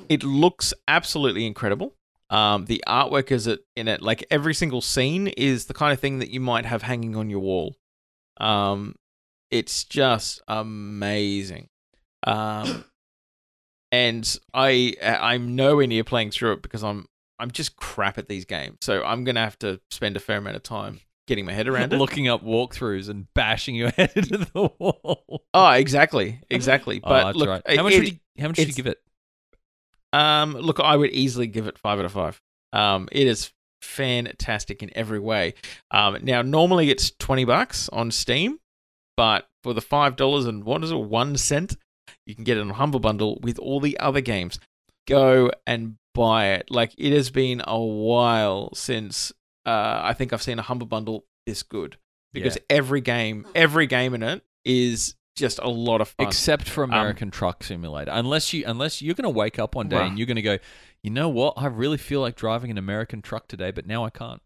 [0.09, 1.95] it looks absolutely incredible.
[2.29, 6.01] Um, the artwork is it in it like every single scene is the kind of
[6.01, 7.77] thing that you might have hanging on your wall.
[8.41, 8.95] Um,
[9.49, 11.69] it's just amazing.
[12.25, 12.85] Um,
[13.91, 17.07] and I I'm nowhere near playing through it because I'm
[17.39, 18.77] I'm just crap at these games.
[18.81, 21.93] So I'm gonna have to spend a fair amount of time getting my head around
[21.93, 21.97] it.
[21.97, 25.43] looking up walkthroughs and bashing your head into the wall.
[25.53, 26.99] Oh, exactly, exactly.
[27.03, 27.77] oh, But that's look, right.
[27.77, 28.99] How much it- would you how much would you give it?
[30.11, 32.41] Um, look, I would easily give it five out of five.
[32.73, 33.51] Um, it is
[33.81, 35.53] fantastic in every way.
[35.91, 38.59] Um, now normally it's twenty bucks on Steam,
[39.17, 41.77] but for the five dollars and what is it, one cent,
[42.29, 44.59] you can get it on Humble Bundle with all the other games.
[45.07, 46.69] Go and buy it.
[46.69, 49.31] Like it has been a while since
[49.65, 51.97] uh, I think I've seen a Humble Bundle this good
[52.31, 56.27] because every game, every game in it is just a lot of fun.
[56.27, 58.11] Except for American Truck Simulator.
[58.13, 60.07] Unless you unless you're gonna wake up one day Right.
[60.07, 60.59] and you're gonna go,
[61.01, 61.55] you know what?
[61.57, 64.41] I really feel like driving an American truck today, but now I can't.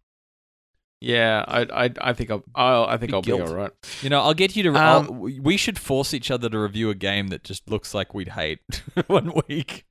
[1.04, 3.46] Yeah, I, I, I think I'll, I'll I think Big I'll guilt.
[3.46, 3.72] be all right.
[4.02, 4.70] You know, I'll get you to.
[4.70, 8.13] Um, I'll- we should force each other to review a game that just looks like
[8.13, 8.60] we'd hate
[9.08, 9.86] one week.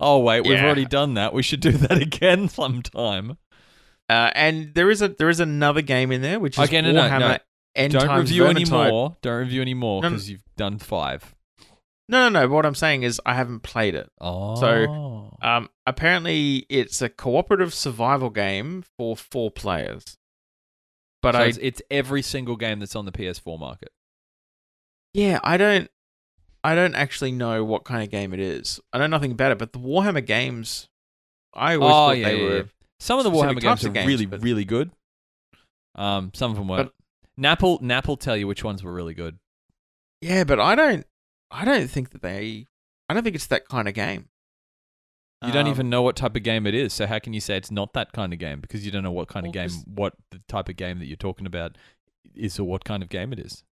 [0.00, 0.64] Oh wait, we've Yeah.
[0.66, 1.32] already done that.
[1.32, 3.38] We should do that again sometime.
[4.08, 6.92] Uh, and there is a there is another game in there which is Okay, no,
[6.92, 7.38] no, Warhammer no.
[7.74, 8.90] End Don't Times review any Vermintide.
[8.90, 9.16] more.
[9.22, 10.14] Don't review any more No, no.
[10.14, 11.34] because you've done five.
[12.08, 12.48] No, no, no.
[12.48, 14.08] What I'm saying is I haven't played it.
[14.20, 20.16] Oh, So Um, apparently it's a cooperative survival game for four players.
[21.26, 23.90] But So I it's, it's every single game that's on the PS4 market.
[25.14, 25.90] yeah, I don't
[26.64, 28.80] I don't actually know what kind of game it is.
[28.92, 30.88] I know nothing about it, but the Warhammer games
[31.54, 32.62] I always Oh thought yeah, they yeah, were yeah.
[33.00, 34.90] Some of the Warhammer games are games, really, but- really good.
[35.94, 36.92] Um, some of them weren't.
[37.38, 39.38] Napple, Napple, tell you which ones were really good.
[40.20, 41.06] Yeah, but I don't
[41.50, 42.66] I don't think that they
[43.08, 44.28] I don't think it's that kind of game.
[45.44, 47.40] You don't Um, even know what type of game it is, so how can you
[47.40, 48.60] say it's not that kind of game?
[48.60, 51.16] Because you don't know what kind of game, what the type of game that you're
[51.16, 51.76] talking about
[52.34, 53.62] is, or what kind of game it is.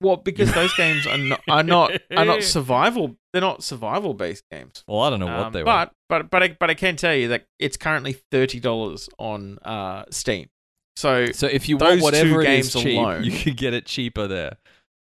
[0.00, 3.16] Well, because those games are not are not are not survival.
[3.32, 4.84] They're not survival based games.
[4.86, 5.64] Well, I don't know what Um, they were.
[5.64, 9.58] but but but I, but I can tell you that it's currently thirty dollars on
[9.64, 10.48] uh, Steam.
[10.96, 13.72] So So if you want whatever two it is games cheap, alone- you could get
[13.72, 14.58] it cheaper there.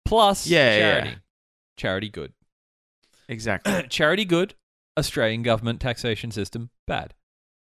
[0.05, 0.79] Plus, Yeah, yeah.
[1.01, 1.17] charity,
[1.77, 2.33] charity good,
[3.27, 3.83] exactly.
[3.89, 4.53] charity good.
[4.97, 7.13] Australian government taxation system bad.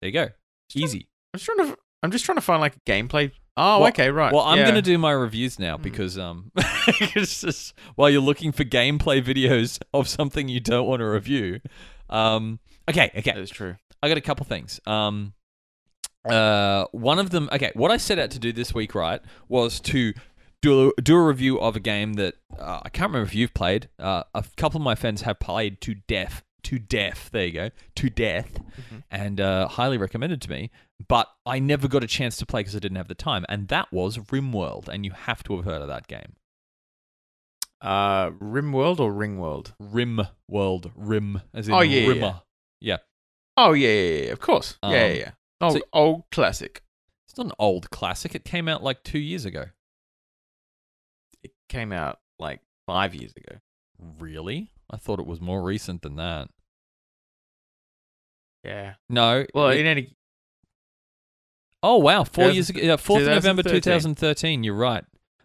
[0.02, 0.30] There you go,
[0.74, 1.08] easy.
[1.34, 3.32] I'm just trying to I'm just trying to find like a gameplay.
[3.58, 4.34] Oh, Well- okay, right.
[4.34, 4.66] Well, I'm yeah.
[4.68, 5.84] gonna do my reviews now Hmm.
[5.84, 6.52] because um,
[7.00, 11.60] just while you're looking for gameplay videos of something you don't want to review.
[12.10, 13.32] Um, okay, okay.
[13.32, 13.76] That is true.
[14.02, 14.80] I got a couple things.
[14.88, 15.34] Um,
[16.26, 17.50] uh, one of them.
[17.52, 20.14] Okay, what I set out to do this week, right, was to
[20.62, 23.90] do do a review of a game that uh, I can't remember if you've played.
[24.00, 26.44] Uh, a couple of my friends have played to death.
[26.64, 27.30] To death.
[27.32, 27.70] There you go.
[27.96, 29.04] To death, Mhm.
[29.10, 30.70] and uh, highly recommended to me.
[31.08, 33.68] But I never got a chance to play because I didn't have the time, and
[33.70, 36.36] that was RimWorld, and you have to have heard of that game.
[37.82, 39.74] Uh, RimWorld or Ringworld?
[39.82, 42.42] RimWorld, Rim as in Oh, yeah, yeah, Rimmer.
[42.80, 42.98] Yeah.
[43.58, 44.78] Oh yeah, yeah, yeah, of course.
[44.84, 45.32] yeah, Um, yeah, yeah.
[45.62, 46.84] Old, so- old classic.
[47.28, 48.36] It's not an old classic.
[48.36, 49.66] It came out like two years ago.
[51.44, 53.58] It came out like five years ago.
[53.98, 54.72] Really?
[54.90, 56.50] I thought it was more recent than that.
[58.64, 58.94] Yeah.
[59.10, 59.46] No.
[59.54, 60.16] Well, it- in any
[61.84, 62.80] oh wow, four years ago.
[62.82, 63.82] Yeah, fourth of November 2013.
[63.82, 64.64] 2013.
[64.64, 65.04] You're right.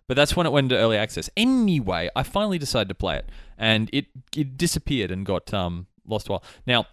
[0.08, 1.28] But that's when it went into early access.
[1.36, 4.06] Anyway, I finally decided to play it, and it
[4.36, 6.44] it disappeared and got um lost a while.
[6.66, 6.86] Now,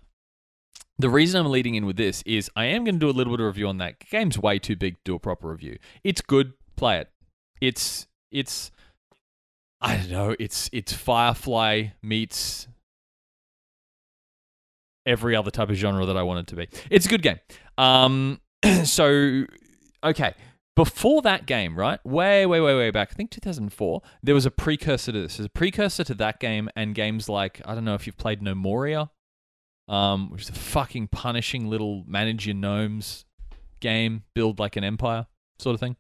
[0.97, 3.32] the reason I'm leading in with this is I am going to do a little
[3.34, 3.99] bit of review on that.
[3.99, 5.78] Game's way too big to do a proper review.
[6.03, 6.53] It's good.
[6.76, 7.09] Play it.
[7.61, 8.71] It's it's.
[9.80, 10.36] I don't know.
[10.39, 12.67] It's it's Firefly meets
[15.06, 16.68] every other type of genre that I wanted to be.
[16.89, 17.39] It's a good game.
[17.78, 18.41] Um,
[18.84, 19.45] so
[20.04, 20.34] okay.
[20.76, 22.04] Before that game, right?
[22.04, 23.10] Way, way, way, way back.
[23.12, 24.01] I think 2004.
[24.24, 25.38] There was a precursor to this.
[25.38, 28.41] There's a precursor to that game and games like I don't know if you've played
[28.41, 29.10] Gnomoria,
[29.88, 33.26] um, which is a fucking punishing little manage your gnomes
[33.82, 35.28] game, build like an empire
[35.60, 35.95] sort of thing.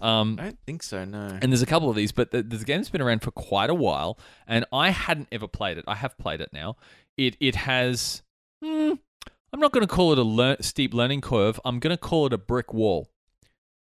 [0.00, 1.04] Um, I don't think so.
[1.04, 1.38] No.
[1.40, 3.74] and there's a couple of these, but the, the game's been around for quite a
[3.74, 5.84] while, and I hadn't ever played it.
[5.88, 6.76] I have played it now.
[7.16, 8.22] It it has.
[8.62, 8.92] Hmm,
[9.52, 11.60] I'm not going to call it a lear- steep learning curve.
[11.64, 13.10] I'm going to call it a brick wall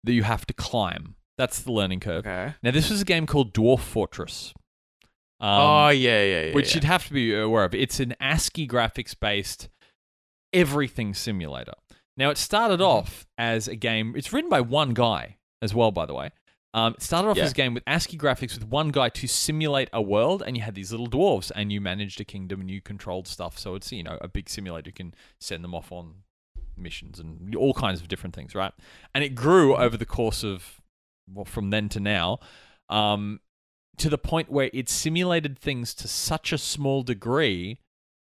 [0.04, 1.16] that you have to climb.
[1.38, 2.26] That's the learning curve.
[2.28, 2.54] okay.
[2.62, 4.54] Now, this was a game called Dwarf Fortress.
[5.40, 6.54] Um, oh yeah, yeah, yeah.
[6.56, 6.76] which yeah.
[6.76, 7.74] you'd have to be aware of.
[7.74, 9.68] It's an ASCII graphics based
[10.54, 11.74] everything simulator.
[12.16, 12.98] Now, it started Mm-hmm.
[12.98, 16.30] off as a game, it's written by one guy as well, by the way.
[16.74, 17.44] Um, it started off Yeah.
[17.44, 20.64] as a game with ASCII graphics with one guy to simulate a world, and you
[20.64, 23.60] had these little dwarves, and you managed a kingdom and you controlled stuff.
[23.60, 24.90] So it's, you know, a big simulator.
[24.90, 26.24] You can send them off on
[26.76, 28.74] missions and all kinds of different things, right?
[29.14, 30.82] And it grew over the course of,
[31.32, 32.40] well, from then to now.
[32.90, 33.40] Um,
[33.98, 37.78] to the point where it simulated things to such a small degree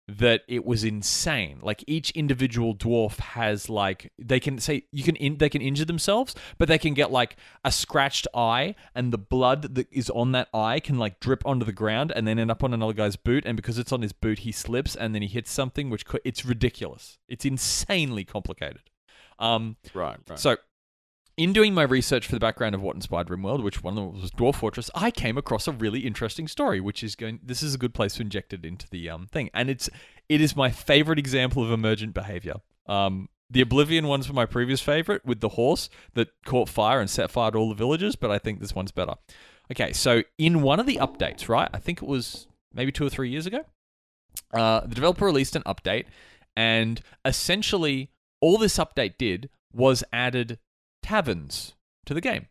[0.08, 1.60] that it was insane.
[1.62, 5.86] Like each individual dwarf has like they can say you can in, they can injure
[5.86, 7.36] themselves, but they can get like
[7.66, 11.66] a scratched eye, and the blood that is on that eye can like drip onto
[11.66, 13.45] the ground and then end up on another guy's boot.
[13.45, 16.20] And because it's on his boot, he slips and then he hits something, which co-
[16.24, 17.18] it's ridiculous.
[17.28, 18.89] It's insanely complicated.
[19.39, 20.39] Um, right, right.
[20.39, 20.58] so,
[21.38, 24.21] in doing my research for the background of what inspired RimWorld, which one of them
[24.21, 27.39] was Dwarf Fortress, I came across a really interesting story, which is going.
[27.43, 29.89] This is a good place to inject it into the um thing, and it's
[30.27, 32.55] it is my favorite example of emergent behavior.
[32.88, 37.09] Um, the Oblivion ones were my previous favorite with the horse that caught fire and
[37.09, 39.13] set fire to all the villagers, but I think this one's better.
[39.71, 41.69] Okay, so in one of the updates, right?
[41.73, 43.63] I think it was maybe two or three years ago.
[44.53, 46.05] Uh, the developer released an update,
[46.55, 48.09] and essentially
[48.41, 50.59] all this update did was added
[51.08, 51.74] taverns
[52.05, 52.47] to the game.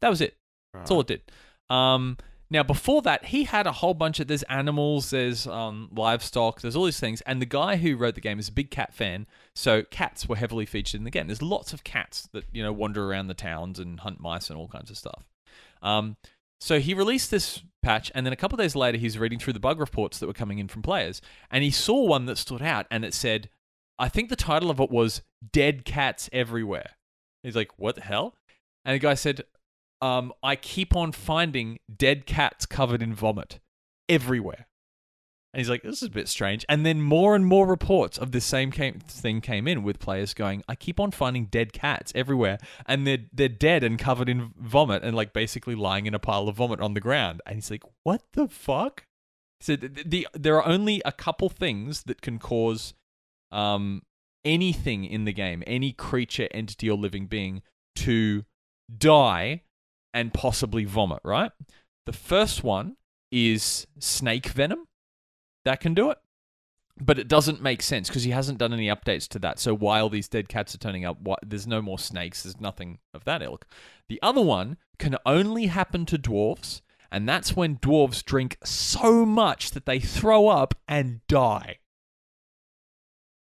[0.00, 0.36] That was it.
[0.74, 1.22] That's all it did.
[1.70, 2.16] Um,
[2.50, 6.74] now before that, he had a whole bunch of there's animals, there's um, livestock, there's
[6.74, 9.26] all these things, and the guy who wrote the game is a big cat fan,
[9.54, 11.28] so cats were heavily featured in the game.
[11.28, 14.58] There's lots of cats that you know wander around the towns and hunt mice and
[14.58, 15.24] all kinds of stuff.
[15.82, 16.16] Um,
[16.60, 19.52] so he released this patch, and then a couple of days later, he's reading through
[19.52, 21.20] the bug reports that were coming in from players,
[21.50, 23.50] and he saw one that stood out, and it said,
[23.98, 25.22] I think the title of it was
[25.52, 26.90] "Dead Cats Everywhere."
[27.42, 28.34] He's like, "What the hell?"
[28.84, 29.44] And the guy said,
[30.00, 33.60] um, I keep on finding dead cats covered in vomit
[34.08, 34.66] everywhere.
[35.52, 36.64] And he's like, this is a bit strange.
[36.68, 40.34] And then more and more reports of the same came, thing came in with players
[40.34, 42.58] going, I keep on finding dead cats everywhere.
[42.86, 46.48] And they're, they're dead and covered in vomit and like basically lying in a pile
[46.48, 47.40] of vomit on the ground.
[47.46, 49.04] And he's like, what the fuck?
[49.60, 52.92] So the, the, there are only a couple things that can cause
[53.50, 54.02] um,
[54.44, 57.62] anything in the game, any creature, entity, or living being
[57.96, 58.44] to
[58.96, 59.62] die
[60.14, 61.52] and possibly vomit, right?
[62.06, 62.96] The first one
[63.30, 64.86] is snake venom.
[65.64, 66.18] That can do it.
[67.00, 69.60] But it doesn't make sense because he hasn't done any updates to that.
[69.60, 72.42] So while these dead cats are turning up, there's no more snakes.
[72.42, 73.66] There's nothing of that ilk.
[74.08, 76.80] The other one can only happen to dwarves,
[77.12, 81.78] and that's when dwarves drink so much that they throw up and die.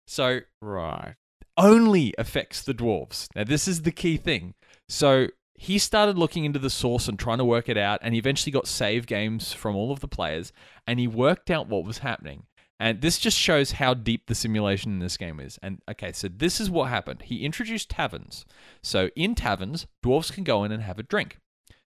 [0.07, 1.15] So Right.
[1.57, 3.29] only affects the dwarves.
[3.35, 4.55] Now, this is the key thing.
[4.89, 8.19] So, he started looking into the source and trying to work it out, and he
[8.19, 10.53] eventually got save games from all of the players,
[10.87, 12.47] and he worked out what was happening.
[12.81, 15.59] And this just shows how deep the simulation in this game is.
[15.63, 17.23] And okay, so this is what happened.
[17.23, 18.45] He introduced taverns.
[18.83, 21.39] So, in taverns, dwarves can go in and have a drink.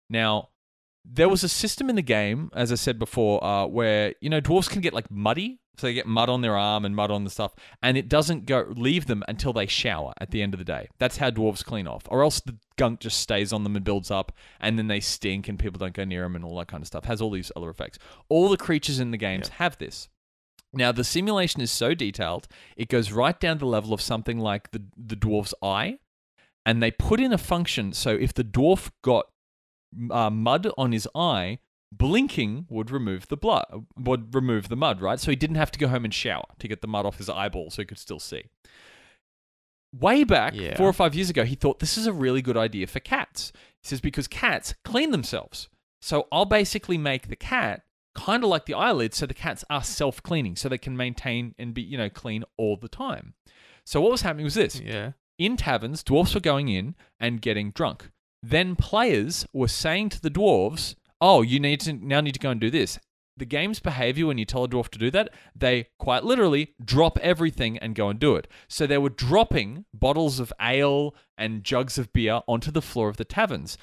[0.10, 0.50] Now,
[1.06, 4.42] there was a system in the game, as I said before, uh, where you know
[4.42, 7.24] dwarves can get like muddy, so they get mud on their arm and mud on
[7.24, 10.58] the stuff, and it doesn't go leave them until they shower at the end of
[10.58, 10.90] the day.
[11.00, 14.12] That's how dwarves clean off, or else the gunk just stays on them and builds
[14.12, 16.82] up, and then they stink and people don't go near them and all that kind
[16.82, 17.06] of stuff.
[17.06, 17.98] Has all these other effects.
[18.28, 20.10] All the creatures in the games have this.
[20.74, 22.48] Now the simulation is so detailed,
[22.78, 26.00] it goes right down to the level of something like the the dwarf's eye,
[26.66, 29.28] and they put in a function so if the dwarf got
[30.12, 31.60] uh, mud on his eye,
[31.92, 33.66] blinking would remove the blood,
[33.98, 35.20] would remove the mud, right?
[35.20, 37.30] So he didn't have to go home and shower to get the mud off his
[37.30, 38.44] eyeball so he could still see.
[39.98, 40.78] Way back, Yeah.
[40.78, 43.52] four or five years ago, he thought this is a really good idea for cats.
[43.82, 45.68] He says, because cats clean themselves.
[46.02, 47.84] So I'll basically make the cat
[48.14, 51.56] kind of like the eyelids so the cats are self cleaning so they can maintain
[51.58, 53.34] and be, you know, clean all the time.
[53.86, 55.14] So what was happening was this Yeah.
[55.40, 58.12] in taverns, dwarfs were going in and getting drunk.
[58.42, 62.52] Then players were saying to the dwarves, oh, you need to now need to go
[62.52, 63.00] and do this.
[63.38, 67.18] The game's behavior when you tell a dwarf to do that, they quite literally drop
[67.20, 68.48] everything and go and do it.
[68.68, 73.16] So they were dropping bottles of ale and jugs of beer onto the floor of
[73.16, 73.78] the taverns.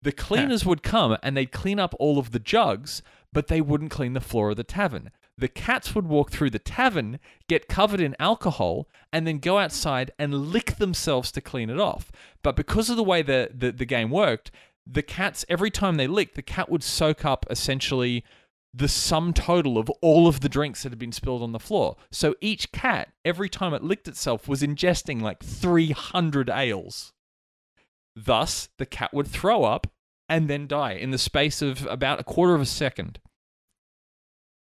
[0.00, 3.90] The cleaners would come and they'd clean up all of the jugs, but they wouldn't
[3.90, 5.10] clean the floor of the tavern.
[5.38, 10.10] The cats would walk through the tavern, get covered in alcohol, and then go outside
[10.18, 12.10] and lick themselves to clean it off.
[12.42, 14.50] But because of the way the, the, the game worked,
[14.84, 18.24] the cats, every time they licked, the cat would soak up essentially
[18.74, 21.96] the sum total of all of the drinks that had been spilled on the floor.
[22.10, 27.12] So each cat, every time it licked itself, was ingesting like 300 ales.
[28.16, 29.86] Thus, the cat would throw up
[30.28, 33.20] and then die in the space of about a quarter of a second.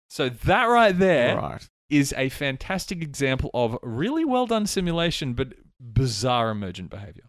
[0.08, 2.26] So that right there is Right.
[2.26, 7.24] a fantastic example of really well done simulation, but bizarre emergent behavior.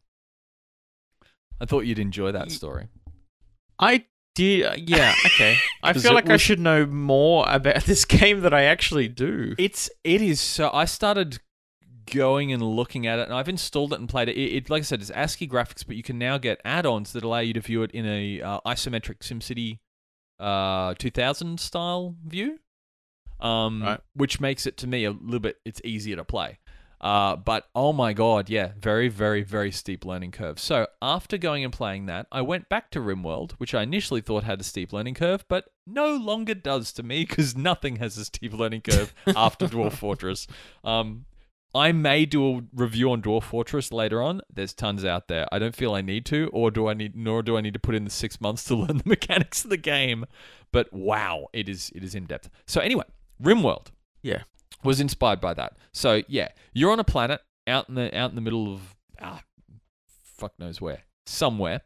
[1.60, 2.88] I thought you'd enjoy that story.
[3.80, 4.06] I
[4.36, 4.64] did.
[4.66, 5.16] uh, Yeah.
[5.26, 5.58] Okay.
[5.84, 9.56] I feel like I should know more about this game that I actually do.
[9.58, 10.70] It's it is so.
[10.72, 11.40] I started
[12.14, 14.38] going and looking at it, and I've installed it and played it.
[14.38, 17.24] It, it like I said, it's ASCII graphics, but you can now get add-ons that
[17.24, 19.80] allow you to view it in a uh, isometric SimCity
[20.40, 22.60] uh, 2000 style view,
[23.40, 24.00] um, Right.
[24.14, 25.58] which makes it to me a little bit.
[25.66, 26.60] It's easier to play.
[27.00, 30.60] Uh, but oh my god, yeah, very, very, very steep learning curve.
[30.60, 34.44] So after going and playing that, I went back to RimWorld, which I initially thought
[34.44, 38.26] had a steep learning curve, but no longer does to me because nothing has a
[38.26, 40.48] steep learning curve after Dwarf Fortress.
[40.84, 41.26] Um,
[41.76, 44.42] I may do a review on Dwarf Fortress later on.
[44.52, 45.46] There's tons out there.
[45.52, 47.80] I don't feel I need to, or do I need, nor do I need to
[47.80, 50.26] put in the six months to learn the mechanics of the game.
[50.72, 52.50] But wow, it is it is in depth.
[52.66, 53.04] So anyway,
[53.42, 53.88] RimWorld
[54.22, 54.44] Yeah.
[54.84, 55.78] was inspired by that.
[55.92, 59.42] So yeah, you're on a planet out in the out in the middle of ah,
[60.38, 61.82] fuck knows where, somewhere,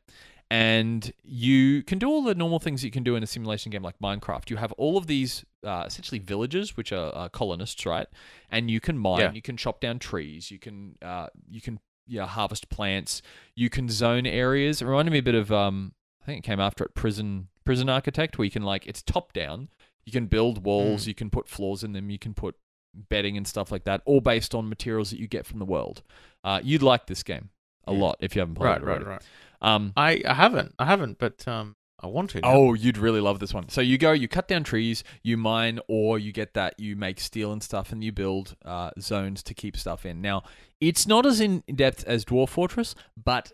[0.49, 3.81] and you can do all the normal things you can do in a simulation game
[3.83, 4.49] like Minecraft.
[4.49, 8.07] You have all of these uh, essentially villages, which are uh, colonists, right?
[8.49, 9.31] And you can mine, Yeah.
[9.31, 13.21] you can chop down trees, you can uh, you can yeah harvest plants,
[13.55, 14.81] you can zone areas.
[14.81, 17.89] It reminded me a bit of um, I think it came after it, Prison Prison
[17.89, 19.69] Architect, where you can like it's top down.
[20.05, 22.55] You can build walls, you can put floors in them, you can put
[22.93, 26.01] bedding and stuff like that, all based on materials that you get from the world.
[26.43, 27.49] Uh, you'd like this game
[27.87, 27.99] a Yeah.
[27.99, 28.81] lot if you haven't played Right.
[28.81, 29.01] it Right.
[29.01, 29.05] already.
[29.05, 29.21] Right.
[29.61, 30.73] Um, I, I haven't.
[30.79, 32.41] I haven't, but um, I want to.
[32.41, 32.47] now.
[32.51, 33.69] Oh, you'd really love this one.
[33.69, 37.19] So you go, you cut down trees, you mine, or you get that, you make
[37.19, 40.19] steel and stuff, and you build uh, zones to keep stuff in.
[40.19, 40.41] Now,
[40.79, 43.51] it's not as in depth as Dwarf Fortress, but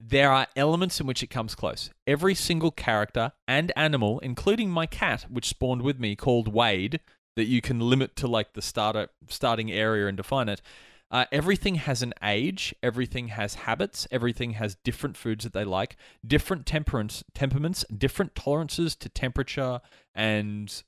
[0.00, 1.90] there are elements in which it comes close.
[2.06, 7.00] Every single character and animal, including my cat, which spawned with me, called Wade,
[7.36, 10.62] that you can limit to like the starter starting area and define it.
[11.10, 12.74] Uh, everything has an age.
[12.82, 14.06] Everything has habits.
[14.10, 19.80] Everything has different foods that they like, different temperaments, temperaments, different tolerances to temperature
[20.14, 20.82] and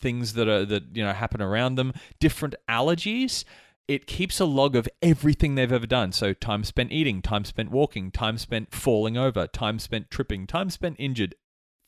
[0.00, 1.92] things that are that you know happen around them.
[2.20, 3.44] Different allergies.
[3.86, 6.12] It keeps a log of everything they've ever done.
[6.12, 10.70] So time spent eating, time spent walking, time spent falling over, time spent tripping, time
[10.70, 11.34] spent injured,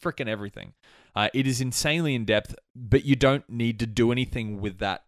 [0.02, 0.74] freaking everything.
[1.14, 5.04] Uh, it is insanely in depth, but you don't need to do anything with that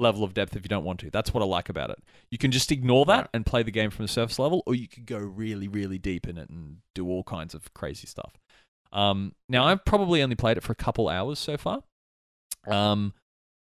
[0.00, 1.10] level of depth if you don't want to.
[1.10, 1.98] That's what I like about it.
[2.30, 3.30] You can just ignore that Right.
[3.34, 6.28] and play the game from the surface level, or you could go really, really deep
[6.28, 8.34] in it and do all kinds of crazy stuff.
[8.92, 11.82] Um, now, I've probably only played it for a couple hours so far.
[12.68, 13.12] Um,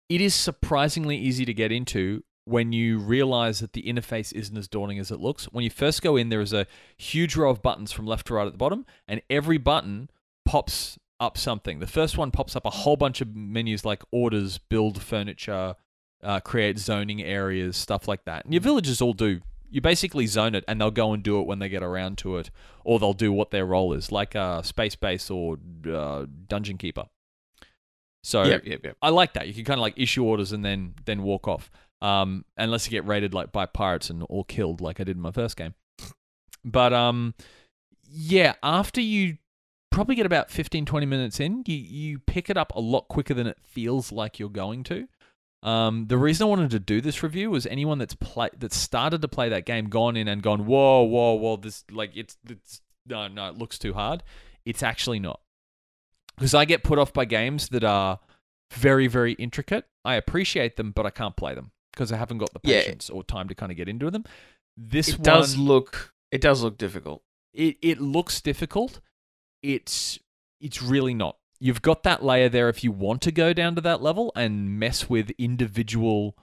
[0.09, 4.68] it is surprisingly easy to get into when you realize that the interface isn't as
[4.68, 5.46] daunting as it looks.
[5.46, 6.66] When you first go in, there is a
[6.98, 10.10] huge row of buttons from left to right at the bottom, and every button
[10.46, 11.80] pops up something.
[11.80, 15.76] The first one pops up a whole bunch of menus like orders, build furniture,
[16.24, 18.46] uh, create zoning areas, stuff like that.
[18.46, 19.42] And your villagers all do.
[19.70, 22.38] You basically zone it, and they'll go and do it when they get around to
[22.38, 22.50] it,
[22.84, 25.58] or they'll do what their role is, like uh, Space Base or
[25.89, 27.06] uh, Dungeon Keeper.
[28.24, 28.66] So Yep.
[28.66, 28.80] Yep.
[28.84, 28.98] Yep.
[29.02, 29.48] I like that.
[29.48, 31.72] You can kind of like issue orders and then then walk off.
[32.02, 35.22] Um, unless you get raided like by pirates and all killed, like I did in
[35.22, 35.76] my first game.
[36.66, 37.36] But um,
[38.10, 39.38] yeah, after you
[39.91, 43.34] probably get about 15, 20 minutes in, you you pick it up a lot quicker
[43.34, 45.08] than it feels like you're going to.
[45.64, 49.22] Um, the reason I wanted to do this review was anyone that's play that started
[49.22, 52.82] to play that game, gone in and gone, whoa, whoa, whoa, this like it's it's
[53.08, 54.24] no, no, it looks too hard.
[54.66, 55.39] It's actually not
[56.36, 58.20] because I get put off by games that are
[58.72, 59.86] very, very intricate.
[60.04, 62.82] I appreciate them, but I can't play them because I haven't got the Yeah.
[62.82, 64.24] patience or time to kind of get into them.
[64.78, 66.14] This It one, does look.
[66.32, 67.24] It does look difficult.
[67.54, 69.02] it, it looks difficult.
[69.62, 70.18] It's
[70.60, 71.38] it's really not.
[71.60, 74.80] You've got that layer there if you want to go down to that level and
[74.80, 76.36] mess with individual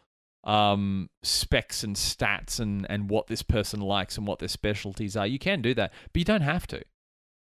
[0.45, 5.27] um, specs and stats and, and what this person likes and what their specialties are.
[5.27, 6.83] You can do that, but you don't have to.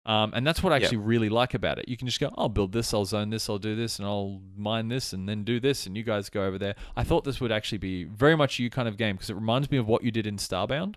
[0.06, 0.84] Um, and that's what I Yep.
[0.84, 1.88] actually really like about it.
[1.88, 4.42] You can just go, I'll build this, I'll zone this, I'll do this, and I'll
[4.58, 6.76] mine this, and then do this, and you guys go over there.
[6.96, 9.72] I thought this would actually be very much you kind of game because it reminds
[9.72, 10.96] me of what you did in Starbound.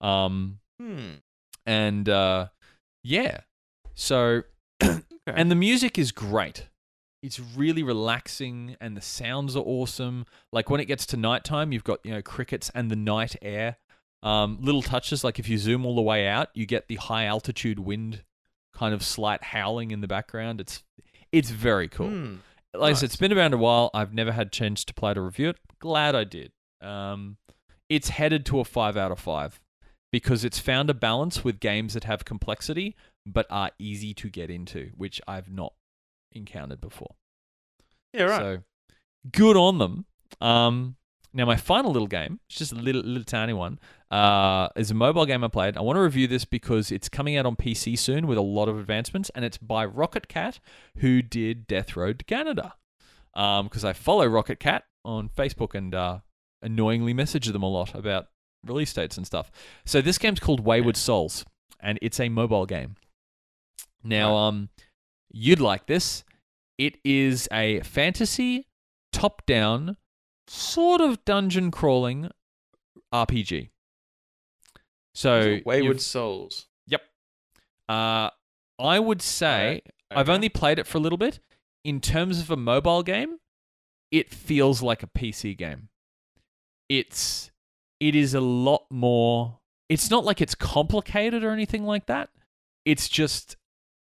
[0.00, 1.14] Um, Hmm.
[1.66, 2.48] and uh,
[3.02, 3.40] yeah,
[3.94, 4.42] so
[5.26, 6.68] and the music is great.
[7.20, 10.24] It's really relaxing, and the sounds are awesome.
[10.52, 13.78] Like when it gets to nighttime, you've got you know crickets and the night air.
[14.22, 17.24] Um, little touches like if you zoom all the way out, you get the high
[17.24, 18.22] altitude wind,
[18.78, 20.60] kind of slight howling in the background.
[20.60, 20.82] It's
[21.32, 22.08] it's very cool.
[22.10, 22.34] Hmm.
[22.74, 23.02] Like I said, Nice.
[23.04, 23.90] it's been around a while.
[23.94, 25.56] I've never had a chance to play to review it.
[25.80, 26.52] Glad I did.
[26.80, 27.38] Um,
[27.88, 29.58] it's headed to a five out of five
[30.12, 32.94] because it's found a balance with games that have complexity
[33.26, 35.72] but are easy to get into, which I've not
[36.32, 37.14] encountered before.
[38.14, 38.38] Yeah, right.
[38.40, 38.58] So
[39.32, 40.06] good on them.
[40.40, 40.96] Um,
[41.34, 43.78] now my final little game, it's just a little little tiny one,
[44.10, 45.76] uh, is a mobile game I played.
[45.76, 48.68] I want to review this because it's coming out on PC soon with a lot
[48.68, 50.60] of advancements, and it's by Rocketcat,
[50.98, 52.74] who did Death Road to Canada.
[53.34, 56.18] Um, because I follow Rocketcat on Facebook and uh,
[56.62, 58.28] annoyingly message them a lot about
[58.64, 59.50] release dates and stuff.
[59.84, 61.44] So this game's called Wayward Souls,
[61.80, 62.96] and it's a mobile game.
[64.02, 64.70] Now, um,
[65.30, 66.24] you'd like this.
[66.78, 68.66] It is a fantasy,
[69.12, 69.96] top-down,
[70.46, 72.30] sort of dungeon crawling
[73.12, 73.70] RPG.
[75.18, 76.66] So Wayward Souls.
[77.88, 78.30] uh,
[78.78, 81.40] I would say I've only played it for a little bit.
[81.82, 83.38] In terms of a mobile game,
[84.12, 85.88] it feels like a PC game.
[86.88, 87.50] It's
[87.98, 89.58] it is a lot more.
[89.88, 92.28] It's not like it's complicated or anything like that.
[92.84, 93.56] It's just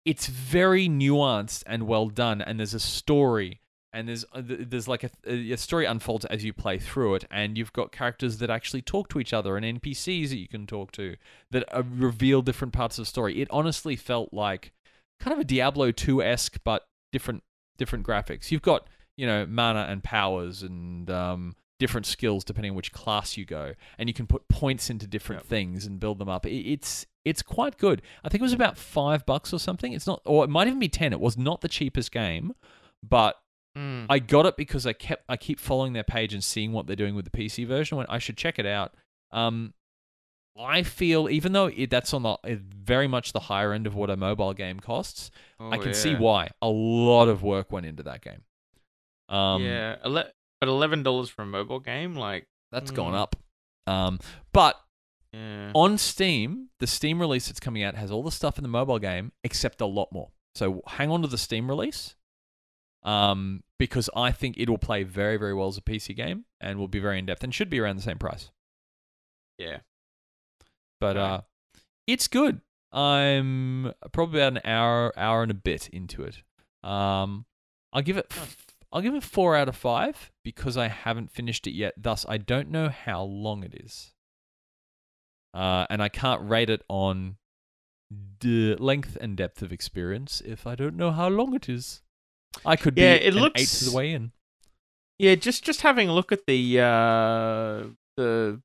[0.05, 3.61] it's very nuanced and well done, and there's a story.
[3.93, 7.57] And there's uh, there's like a, a story unfolds as you play through it, and
[7.57, 10.91] you've got characters that actually talk to each other and NPCs that you can talk
[10.93, 11.15] to
[11.51, 13.41] that uh, reveal different parts of the story.
[13.41, 14.73] It honestly felt like
[15.19, 17.43] kind of a Diablo 2 esque, but different
[17.77, 18.51] different graphics.
[18.51, 23.37] You've got you know mana and powers and um, different skills depending on which class
[23.37, 25.49] you go, and you can put points into different Yep.
[25.49, 26.45] things and build them up.
[26.45, 28.01] It, it's it's quite good.
[28.23, 29.93] I think it was about five bucks or something.
[29.93, 31.13] It's not, or it might even be ten.
[31.13, 32.53] It was not the cheapest game,
[33.01, 33.37] but
[33.77, 34.05] Hmm.
[34.09, 36.95] I got it because I kept I keep following their page and seeing what they're
[36.95, 37.99] doing with the PC version.
[37.99, 38.95] I I should check it out.
[39.31, 39.73] Um,
[40.59, 44.09] I feel even though it, that's on the very much the higher end of what
[44.09, 48.01] a mobile game costs, I Oh, can see why a lot of work went into
[48.03, 48.41] that game.
[49.29, 53.17] Um, yeah, ele- but eleven dollars for a mobile game, like, that's gone Mm.
[53.17, 53.35] up.
[53.85, 54.19] Um,
[54.53, 54.81] but
[55.33, 58.69] yeah, on Steam, the Steam release that's coming out has all the stuff in the
[58.69, 60.31] mobile game except a lot more.
[60.55, 62.15] So hang on to the Steam release,
[63.03, 66.79] um, because I think it will play very, very well as a PC game and
[66.79, 68.51] will be very in depth and should be around the same price.
[69.57, 69.77] yeah.
[70.99, 71.41] But uh,
[72.07, 72.61] it's good.
[72.91, 76.41] I'm probably about an hour, hour and a bit into it.
[76.83, 77.45] Um,
[77.93, 78.33] I'll give it,
[78.91, 81.93] I'll give it four out of five because I haven't finished it yet.
[81.97, 84.13] Thus, I don't know how long it is,
[85.53, 87.37] uh, and I can't rate it on
[88.39, 92.01] the length and depth of experience if I don't know how long it is.
[92.65, 94.31] I could Yeah, be it an looks- eighth of the way in.
[95.19, 97.87] Yeah, just just having a look at the uh
[98.17, 98.61] the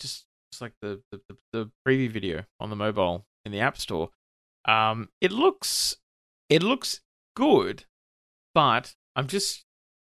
[0.00, 3.78] just just like the, the the- the preview video on the mobile in the App
[3.78, 4.10] Store.
[4.66, 5.96] Um it looks
[6.48, 7.00] it looks
[7.36, 7.84] good,
[8.54, 9.64] but I'm just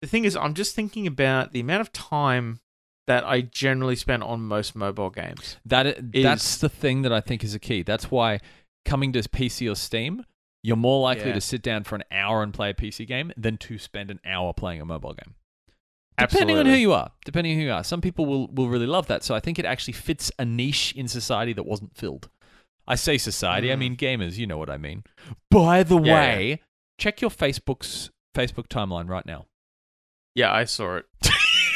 [0.02, 2.60] the thing is I'm just thinking about the amount of time
[3.08, 5.56] that I generally spend on most mobile games.
[5.64, 7.82] That that's the thing that I think is a key.
[7.82, 8.38] That's why
[8.84, 10.24] coming to PC or Steam,
[10.62, 11.34] you're more likely Yeah.
[11.34, 14.20] to sit down for an hour and play a PC game than to spend an
[14.24, 15.34] hour playing a mobile game.
[16.18, 17.12] Depending on who you are.
[17.24, 17.84] Depending on who you are.
[17.84, 19.22] Some people will, will really love that.
[19.22, 22.28] So I think it actually fits a niche in society that wasn't filled.
[22.88, 23.78] I say society, I Mm.
[23.78, 25.04] mean gamers, you know what I mean.
[25.50, 26.60] By the Yeah, way,
[26.98, 29.46] check your Facebook's Facebook timeline right now.
[30.34, 31.04] Yeah, I saw it.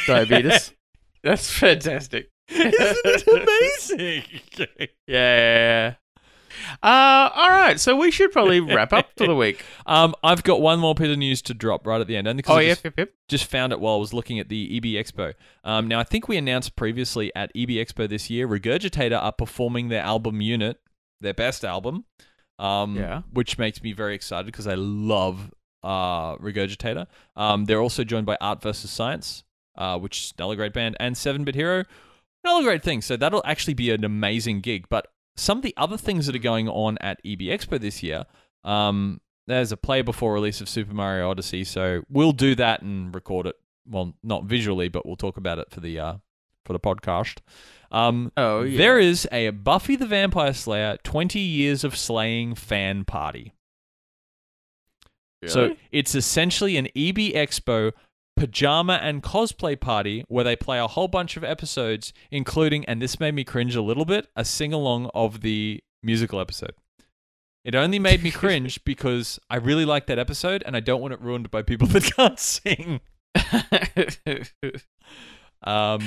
[0.06, 0.72] Diabetes.
[1.22, 2.30] That's fantastic.
[2.48, 3.26] Isn't it
[3.88, 4.40] amazing?
[4.58, 5.94] Yeah, yeah, yeah.
[6.82, 9.64] Uh, all right, so we should probably wrap up for the week.
[9.86, 12.26] um, I've got one more bit of news to drop right at the end.
[12.26, 13.10] Only Oh, I yep, just, yep, yep.
[13.28, 15.34] just found it while I was looking at the EB Expo.
[15.62, 19.90] Um, now, I think we announced previously at EB Expo this year, Regurgitator are performing
[19.90, 20.80] their album Unit,
[21.20, 22.04] their best album,
[22.58, 23.22] um, Yeah.
[23.32, 25.52] which makes me very excited because I love
[25.84, 27.06] uh, Regurgitator.
[27.36, 29.44] Um, they're also joined by Art versus Science,
[29.76, 31.84] uh, which is another great band, and Seven Bit Hero,
[32.42, 33.02] another great thing.
[33.02, 34.86] So that'll actually be an amazing gig.
[34.88, 35.06] But
[35.36, 38.24] some of the other things that are going on at EB Expo this year,
[38.64, 43.14] um, there's a play before release of Super Mario Odyssey, so we'll do that and
[43.14, 43.56] record it.
[43.88, 46.14] Well, not visually, but we'll talk about it for the uh,
[46.64, 47.38] for the podcast.
[47.90, 48.78] Um, Oh yeah.
[48.78, 53.52] There is a Buffy the Vampire Slayer 20 years of slaying fan party.
[55.42, 55.52] Really?
[55.52, 57.92] So it's essentially an EB Expo
[58.36, 63.20] pajama and cosplay party where they play a whole bunch of episodes, including, and this
[63.20, 66.74] made me cringe a little bit, a sing along of the musical episode.
[67.64, 71.14] It only made me cringe because I really like that episode and I don't want
[71.14, 73.00] it ruined by people that can't sing.
[75.64, 76.02] Um,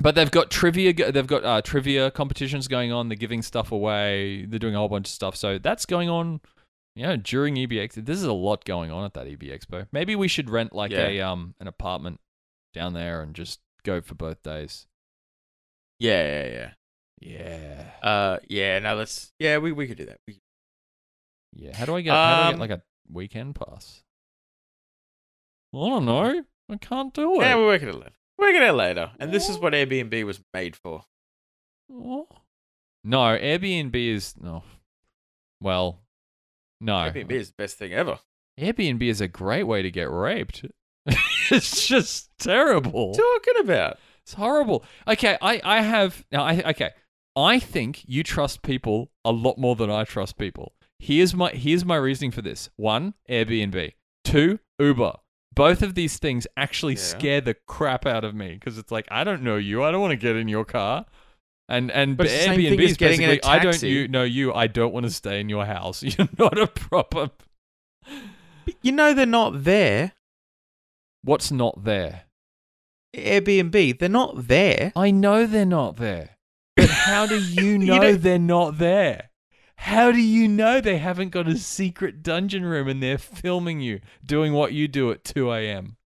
[0.00, 0.92] but they've got trivia.
[0.92, 3.08] They've got uh, trivia competitions going on.
[3.08, 4.46] They're giving stuff away.
[4.46, 5.36] They're doing a whole bunch of stuff.
[5.36, 6.40] So that's going on.
[6.96, 9.86] You know, during EBX, this is a lot going on at that EB Expo.
[9.92, 11.06] Maybe we should rent like Yeah.
[11.06, 12.20] a um an apartment
[12.74, 14.86] down there and just go for both days.
[15.98, 16.70] yeah, yeah,
[17.20, 17.58] Yeah,
[18.02, 18.08] yeah.
[18.08, 18.78] Uh, yeah.
[18.80, 19.32] No, let's.
[19.38, 20.18] Yeah, we we could do that.
[20.26, 20.40] We,
[21.52, 21.76] yeah.
[21.76, 22.12] How do I get?
[22.12, 24.02] how do I Um, get like a weekend pass?
[25.74, 26.44] I don't know.
[26.68, 27.44] I can't do it.
[27.44, 28.12] yeah, we'll work it out later.
[28.38, 29.12] Work it out later.
[29.20, 31.04] And this is what Airbnb was made for.
[31.92, 32.26] Oh.
[33.04, 34.62] No, Airbnb is no.
[35.60, 36.00] Well,
[36.80, 36.94] no.
[36.94, 38.18] Airbnb is the best thing ever.
[38.58, 40.64] Airbnb is a great way to get raped.
[41.50, 43.12] it's just terrible.
[43.14, 43.98] Talking about.
[44.22, 44.84] It's horrible.
[45.08, 46.44] Okay, I, I have now.
[46.44, 46.90] I okay.
[47.36, 50.72] I think you trust people a lot more than I trust people.
[50.98, 52.68] Here's my here's my reasoning for this.
[52.76, 53.92] One, Airbnb.
[54.24, 55.14] Two, Uber.
[55.54, 57.00] Both of these things actually Yeah.
[57.00, 59.82] scare the crap out of me because it's like I don't know you.
[59.82, 61.06] I don't want to get in your car.
[61.70, 63.58] And and But it's the same Airbnb thing is as getting in a basically I
[63.60, 63.90] don't taxi.
[63.90, 64.52] you know you.
[64.52, 66.02] I don't want to stay in your house.
[66.02, 67.30] You're not a proper.
[68.64, 70.12] But you know they're not there.
[71.22, 72.22] What's not there?
[73.16, 74.92] Airbnb, they're not there.
[74.96, 76.36] I know they're not there.
[76.76, 79.30] But how do you know don't- they're not there?
[79.76, 84.00] How do you know they haven't got a secret dungeon room and they're filming you
[84.24, 85.96] doing what you do at 2 a.m.?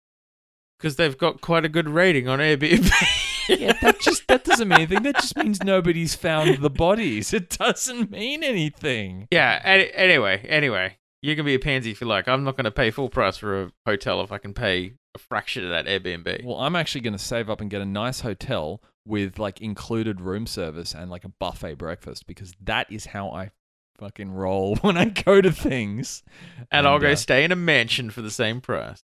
[0.78, 2.90] Because they've got quite a good rating on Airbnb.
[3.48, 5.02] Yeah, that just that doesn't mean anything.
[5.02, 7.32] That just means nobody's found the bodies.
[7.32, 9.28] It doesn't mean anything.
[9.30, 9.60] yeah.
[9.64, 12.28] Any, anyway, anyway, you can be a pansy if you like.
[12.28, 15.18] I'm not going to pay full price for a hotel if I can pay a
[15.18, 16.44] fraction of that Airbnb.
[16.44, 20.20] Well, I'm actually going to save up and get a nice hotel with like included
[20.20, 23.50] room service and like a buffet breakfast because that is how I
[23.98, 26.22] fucking roll when I go to things.
[26.70, 29.02] and I'll go uh, stay in a mansion for the same price.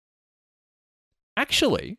[1.35, 1.97] actually,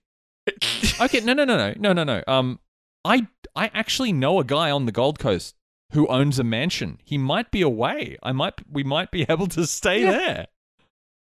[1.01, 2.23] okay, no, no, no, no, no, no, no.
[2.27, 2.61] Um,
[3.05, 5.55] I I actually know a guy on the Gold Coast
[5.93, 6.99] who owns a mansion.
[7.05, 8.17] He might be away.
[8.23, 10.11] I might we might be able to stay Yeah.
[10.13, 10.47] there.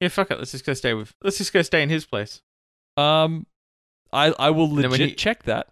[0.00, 0.38] yeah, fuck it.
[0.38, 1.14] Let's just go stay with.
[1.22, 2.42] Let's just go stay in his place.
[2.96, 3.46] Um,
[4.12, 5.68] I I will legit he- check that.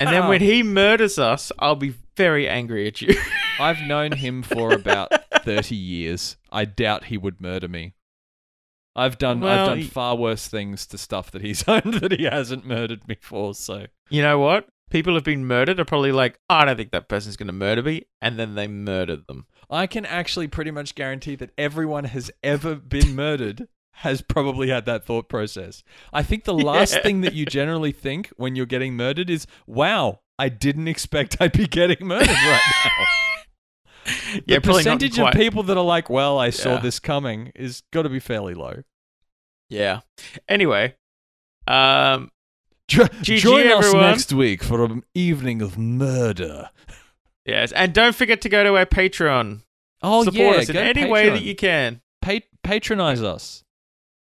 [0.00, 3.14] And then when he murders us, I'll be very angry at you.
[3.58, 5.10] I've known him for about
[5.42, 6.36] thirty years.
[6.50, 7.94] I doubt he would murder me.
[8.94, 12.24] I've done I've done he- far worse things to stuff that he's owned that he
[12.24, 13.54] hasn't murdered me for.
[13.54, 14.68] So you know what?
[14.90, 17.82] People have been murdered are probably like, I don't think that person's going to murder
[17.82, 19.46] me, and then they murdered them.
[19.70, 24.84] I can actually pretty much guarantee that everyone has ever been murdered has probably had
[24.84, 25.82] that thought process.
[26.12, 27.02] I think the last Yeah.
[27.02, 31.52] thing that you generally think when you're getting murdered is, wow, I didn't expect I'd
[31.52, 33.04] be getting murdered right now.
[34.46, 36.80] Yeah, the percentage of people that are like, well, I saw Yeah.
[36.80, 38.82] this coming is got to be fairly low.
[39.68, 40.00] Yeah.
[40.48, 40.94] Anyway,
[41.66, 42.30] um,
[42.88, 44.10] Jo- GG, join us everyone.
[44.10, 46.70] next week for an evening of murder.
[47.46, 49.62] yes, and don't forget to go to our Patreon.
[50.02, 52.00] Oh Support yeah, us in any way that you can.
[52.20, 53.62] Pa- patronize us.